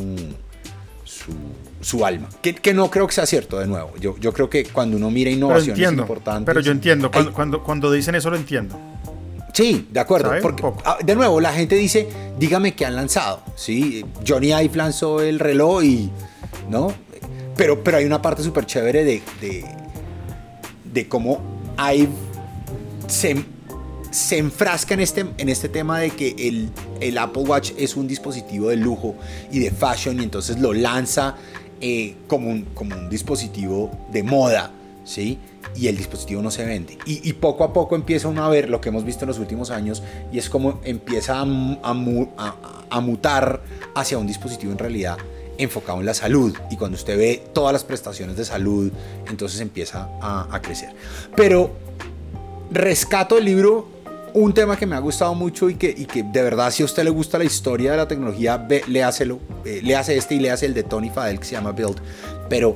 [1.04, 1.32] su,
[1.80, 2.28] su alma.
[2.42, 3.92] Que, que, no creo que sea cierto, de nuevo.
[4.00, 6.46] Yo, yo creo que cuando uno mira innovaciones entiendo, importantes...
[6.46, 8.78] Pero yo entiendo, cuando, cuando, cuando, dicen eso lo entiendo.
[9.52, 10.32] Sí, de acuerdo.
[10.42, 13.42] Porque, ah, de nuevo, la gente dice, dígame qué han lanzado.
[13.56, 14.04] ¿sí?
[14.26, 16.10] Johnny Ive lanzó el reloj y...
[16.68, 16.92] ¿no?
[17.56, 19.64] Pero, pero hay una parte súper chévere de, de,
[20.92, 21.40] de cómo
[21.78, 22.12] Ive
[23.06, 23.44] se
[24.16, 28.08] se enfrasca en este, en este tema de que el, el, Apple Watch es un
[28.08, 29.14] dispositivo de lujo
[29.52, 31.36] y de fashion y entonces lo lanza
[31.82, 34.70] eh, como, un, como un dispositivo de moda,
[35.04, 35.38] ¿sí?
[35.74, 36.96] Y el dispositivo no se vende.
[37.04, 40.02] Y, poco a poco empieza a ver lo que hemos visto en los últimos años
[40.32, 43.62] y es como empieza a mutar
[43.94, 45.18] hacia un dispositivo en realidad
[45.58, 48.90] enfocado en la salud y cuando usted ve todas las prestaciones de salud
[49.28, 50.90] entonces empieza a, a crecer
[51.34, 51.70] pero
[52.70, 53.95] rescato el libro
[54.42, 57.10] un tema que me ha gustado mucho y que, de verdad si a usted le
[57.10, 60.66] gusta la historia de la tecnología, ve, léaselo, eh, le hace este y le hace
[60.66, 61.96] el de Tony Fadell que se llama Build.
[62.50, 62.74] Pero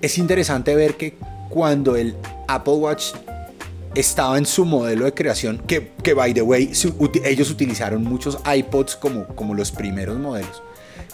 [0.00, 1.18] es interesante ver que
[1.50, 2.16] cuando el
[2.48, 3.12] Apple Watch
[3.94, 6.72] estaba en su modelo de creación, que, que by the way,
[7.24, 10.62] ellos utilizaron muchos iPods como, como los primeros modelos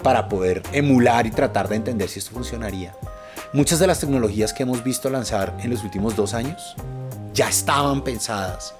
[0.04, 2.94] para poder emular y tratar de entender si esto funcionaría.
[3.52, 6.76] Muchas de las tecnologías que hemos visto lanzar en los últimos dos años
[7.36, 8.74] ya estaban pensadas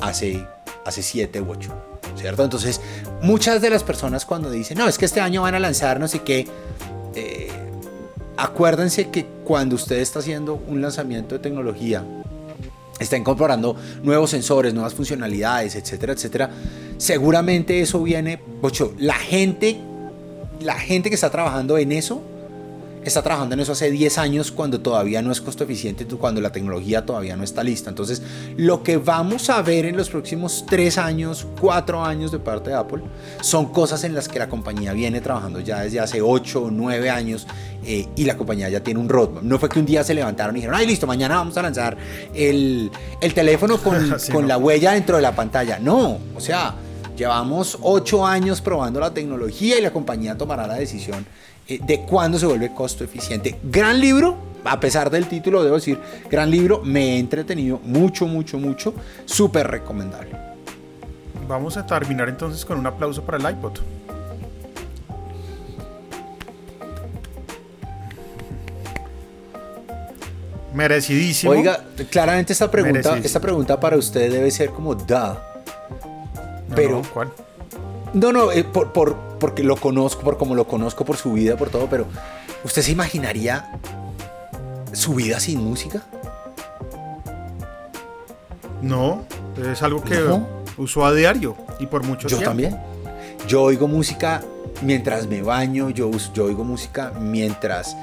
[0.00, 0.44] hace,
[0.86, 1.70] hace siete u ocho,
[2.16, 2.42] ¿cierto?
[2.42, 2.80] Entonces,
[3.20, 6.08] muchas de las personas cuando dicen, no, es que este año van a lanzar no
[6.08, 6.48] sé qué,
[7.14, 7.52] eh,
[8.38, 12.02] acuérdense que cuando usted está haciendo un lanzamiento de tecnología,
[12.98, 16.50] está incorporando nuevos sensores, nuevas funcionalidades, etcétera, etcétera,
[16.96, 19.78] seguramente eso viene, ocho, la gente,
[20.60, 22.22] la gente que está trabajando en eso,
[23.04, 26.50] está trabajando en eso hace 10 años cuando todavía no es costo eficiente, cuando la
[26.50, 27.90] tecnología todavía no está lista.
[27.90, 28.22] Entonces,
[28.56, 32.76] lo que vamos a ver en los próximos 3 años, 4 años de parte de
[32.76, 33.02] Apple,
[33.40, 37.10] son cosas en las que la compañía viene trabajando ya desde hace 8 o 9
[37.10, 37.46] años
[37.84, 39.42] eh, y la compañía ya tiene un roadmap.
[39.42, 41.96] No fue que un día se levantaron y dijeron, ay, listo, mañana vamos a lanzar
[42.34, 42.90] el,
[43.20, 45.78] el teléfono con, con la huella dentro de la pantalla.
[45.78, 46.74] No, o sea...
[47.16, 51.24] Llevamos 8 años probando la tecnología y la compañía tomará la decisión
[51.68, 53.58] de cuándo se vuelve costo eficiente.
[53.62, 55.98] Gran libro, a pesar del título, debo decir,
[56.30, 58.94] gran libro, me he entretenido mucho, mucho, mucho,
[59.24, 60.36] súper recomendable.
[61.48, 63.78] Vamos a terminar entonces con un aplauso para el iPod.
[70.74, 71.52] Merecidísimo.
[71.52, 75.62] Oiga, claramente esta pregunta, esta pregunta para usted debe ser como da.
[76.74, 77.30] Pero, ¿cuál?
[78.12, 81.56] No, no, eh, por, por, porque lo conozco, por como lo conozco, por su vida,
[81.56, 82.06] por todo, pero
[82.64, 83.70] ¿usted se imaginaría
[84.92, 86.02] su vida sin música?
[88.82, 89.24] No,
[89.70, 90.18] es algo que
[90.76, 92.42] uso a diario y por mucho yo tiempo.
[92.42, 92.80] Yo también.
[93.48, 94.42] Yo oigo música
[94.82, 97.96] mientras me baño, yo, yo oigo música mientras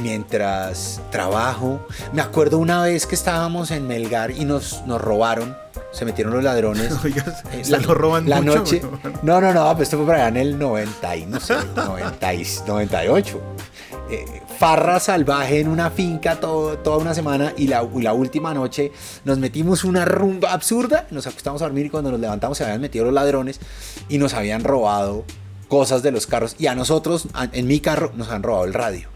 [0.00, 1.80] mientras trabajo.
[2.12, 5.56] Me acuerdo una vez que estábamos en Melgar y nos, nos robaron
[5.94, 6.92] se metieron los ladrones.
[7.52, 8.82] Eh, la, lo roban la mucho, noche.
[9.22, 12.32] No, no, no, pues esto fue para allá en el 90 y no sé, 90
[12.66, 13.40] 98.
[14.10, 18.92] Eh, farra salvaje en una finca todo, toda una semana y la, la, última noche
[19.24, 22.80] nos metimos una rumba absurda, nos acostamos a dormir y cuando nos levantamos se habían
[22.80, 23.60] metido los ladrones
[24.08, 25.24] y nos habían robado
[25.68, 26.56] cosas de los carros.
[26.58, 29.08] Y a nosotros, en mi carro, nos han robado el radio.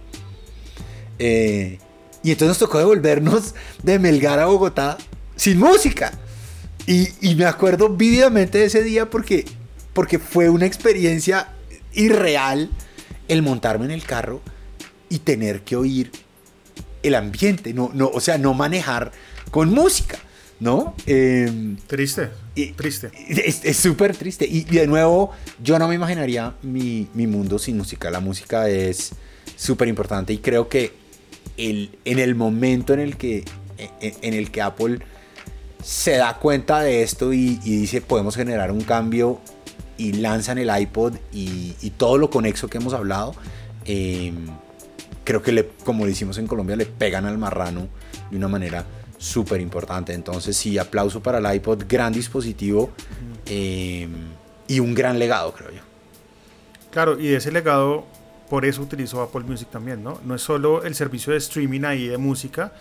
[1.18, 1.78] Eh,
[2.22, 4.98] y entonces nos tocó devolvernos de Melgar a Bogotá
[5.36, 6.12] sin música.
[6.88, 9.44] Y, me acuerdo vívidamente de ese día porque,
[9.92, 11.48] porque fue una experiencia
[11.92, 12.70] irreal
[13.28, 14.40] el montarme en el carro
[15.10, 16.10] y tener que oír
[17.02, 19.12] el ambiente, no, no, o sea, no manejar
[19.50, 20.16] con música,
[20.60, 20.94] ¿no?
[21.04, 23.10] Em, triste, y, triste.
[23.28, 24.46] Es súper triste.
[24.46, 25.32] Y, de nuevo,
[25.62, 28.10] yo no me imaginaría mi, mi mundo sin música.
[28.10, 29.12] La música es
[29.56, 30.94] súper importante y creo que
[31.58, 33.44] el, en el momento en el que,
[34.00, 35.00] en el que Apple
[35.88, 39.40] se da cuenta de esto y, dice podemos generar un cambio
[39.96, 43.34] y lanzan el iPod y, todo lo conexo que hemos hablado,
[43.86, 44.48] em,
[45.24, 47.88] creo que, le, como decimos en Colombia, le pegan al marrano
[48.30, 48.84] de una manera
[49.16, 50.12] súper importante.
[50.12, 52.90] Entonces sí, aplauso para el iPod, gran dispositivo
[53.46, 54.10] em,
[54.66, 55.80] y un gran legado, creo yo.
[56.90, 58.04] Claro, y ese legado,
[58.50, 60.20] por eso utilizo Apple Music también, ¿no?
[60.22, 62.74] No es solo el servicio de streaming ahí de música,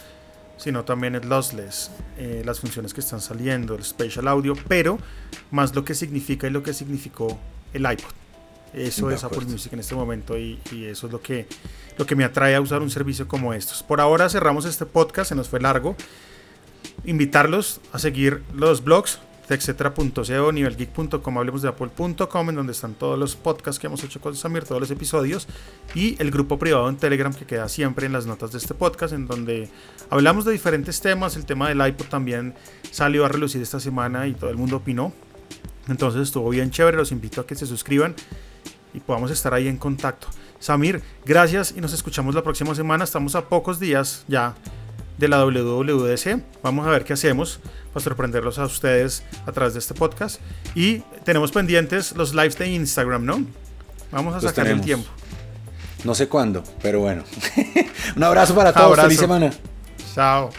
[0.58, 4.98] sino también el lossless, eh, las funciones que están saliendo, el spatial audio, pero
[5.52, 7.40] más lo que significa y lo que significó
[7.74, 8.12] el iPod.
[8.74, 11.48] Eso es Apple Music en este momento y, eso es lo que,
[11.98, 13.82] lo que me atrae a usar un servicio como estos.
[13.82, 15.96] Por ahora cerramos este podcast, se nos fue largo.
[17.06, 19.20] Invitarlos a seguir los blogs
[19.50, 24.36] etcétera.co, nivelgeek.com, hablemos de apple.com, en donde están todos los podcasts que hemos hecho con
[24.36, 25.48] Samir, todos los episodios,
[25.96, 29.14] y el grupo privado en Telegram que queda siempre en las notas de este podcast,
[29.14, 29.70] en donde
[30.10, 31.36] hablamos de diferentes temas.
[31.36, 32.56] El tema del iPod también
[32.92, 35.14] salió a relucir esta semana y todo el mundo opinó.
[35.88, 38.16] Entonces estuvo bien chévere, los invito a que se suscriban
[38.94, 40.28] y podamos estar ahí en contacto.
[40.60, 43.04] Samir, gracias y nos escuchamos la próxima semana.
[43.04, 44.56] Estamos a pocos días ya
[45.18, 46.42] de la WWDC.
[46.64, 47.60] Vamos a ver qué hacemos
[47.94, 50.40] para sorprenderlos a ustedes a través de este podcast.
[50.76, 53.46] Y tenemos pendientes los lives de Instagram, ¿no?
[54.12, 55.10] Vamos a sacar el tiempo.
[56.04, 57.24] No sé cuándo, pero bueno.
[58.16, 59.00] Un abrazo para todos.
[59.00, 59.52] Feliz semana.
[60.14, 60.50] Chao.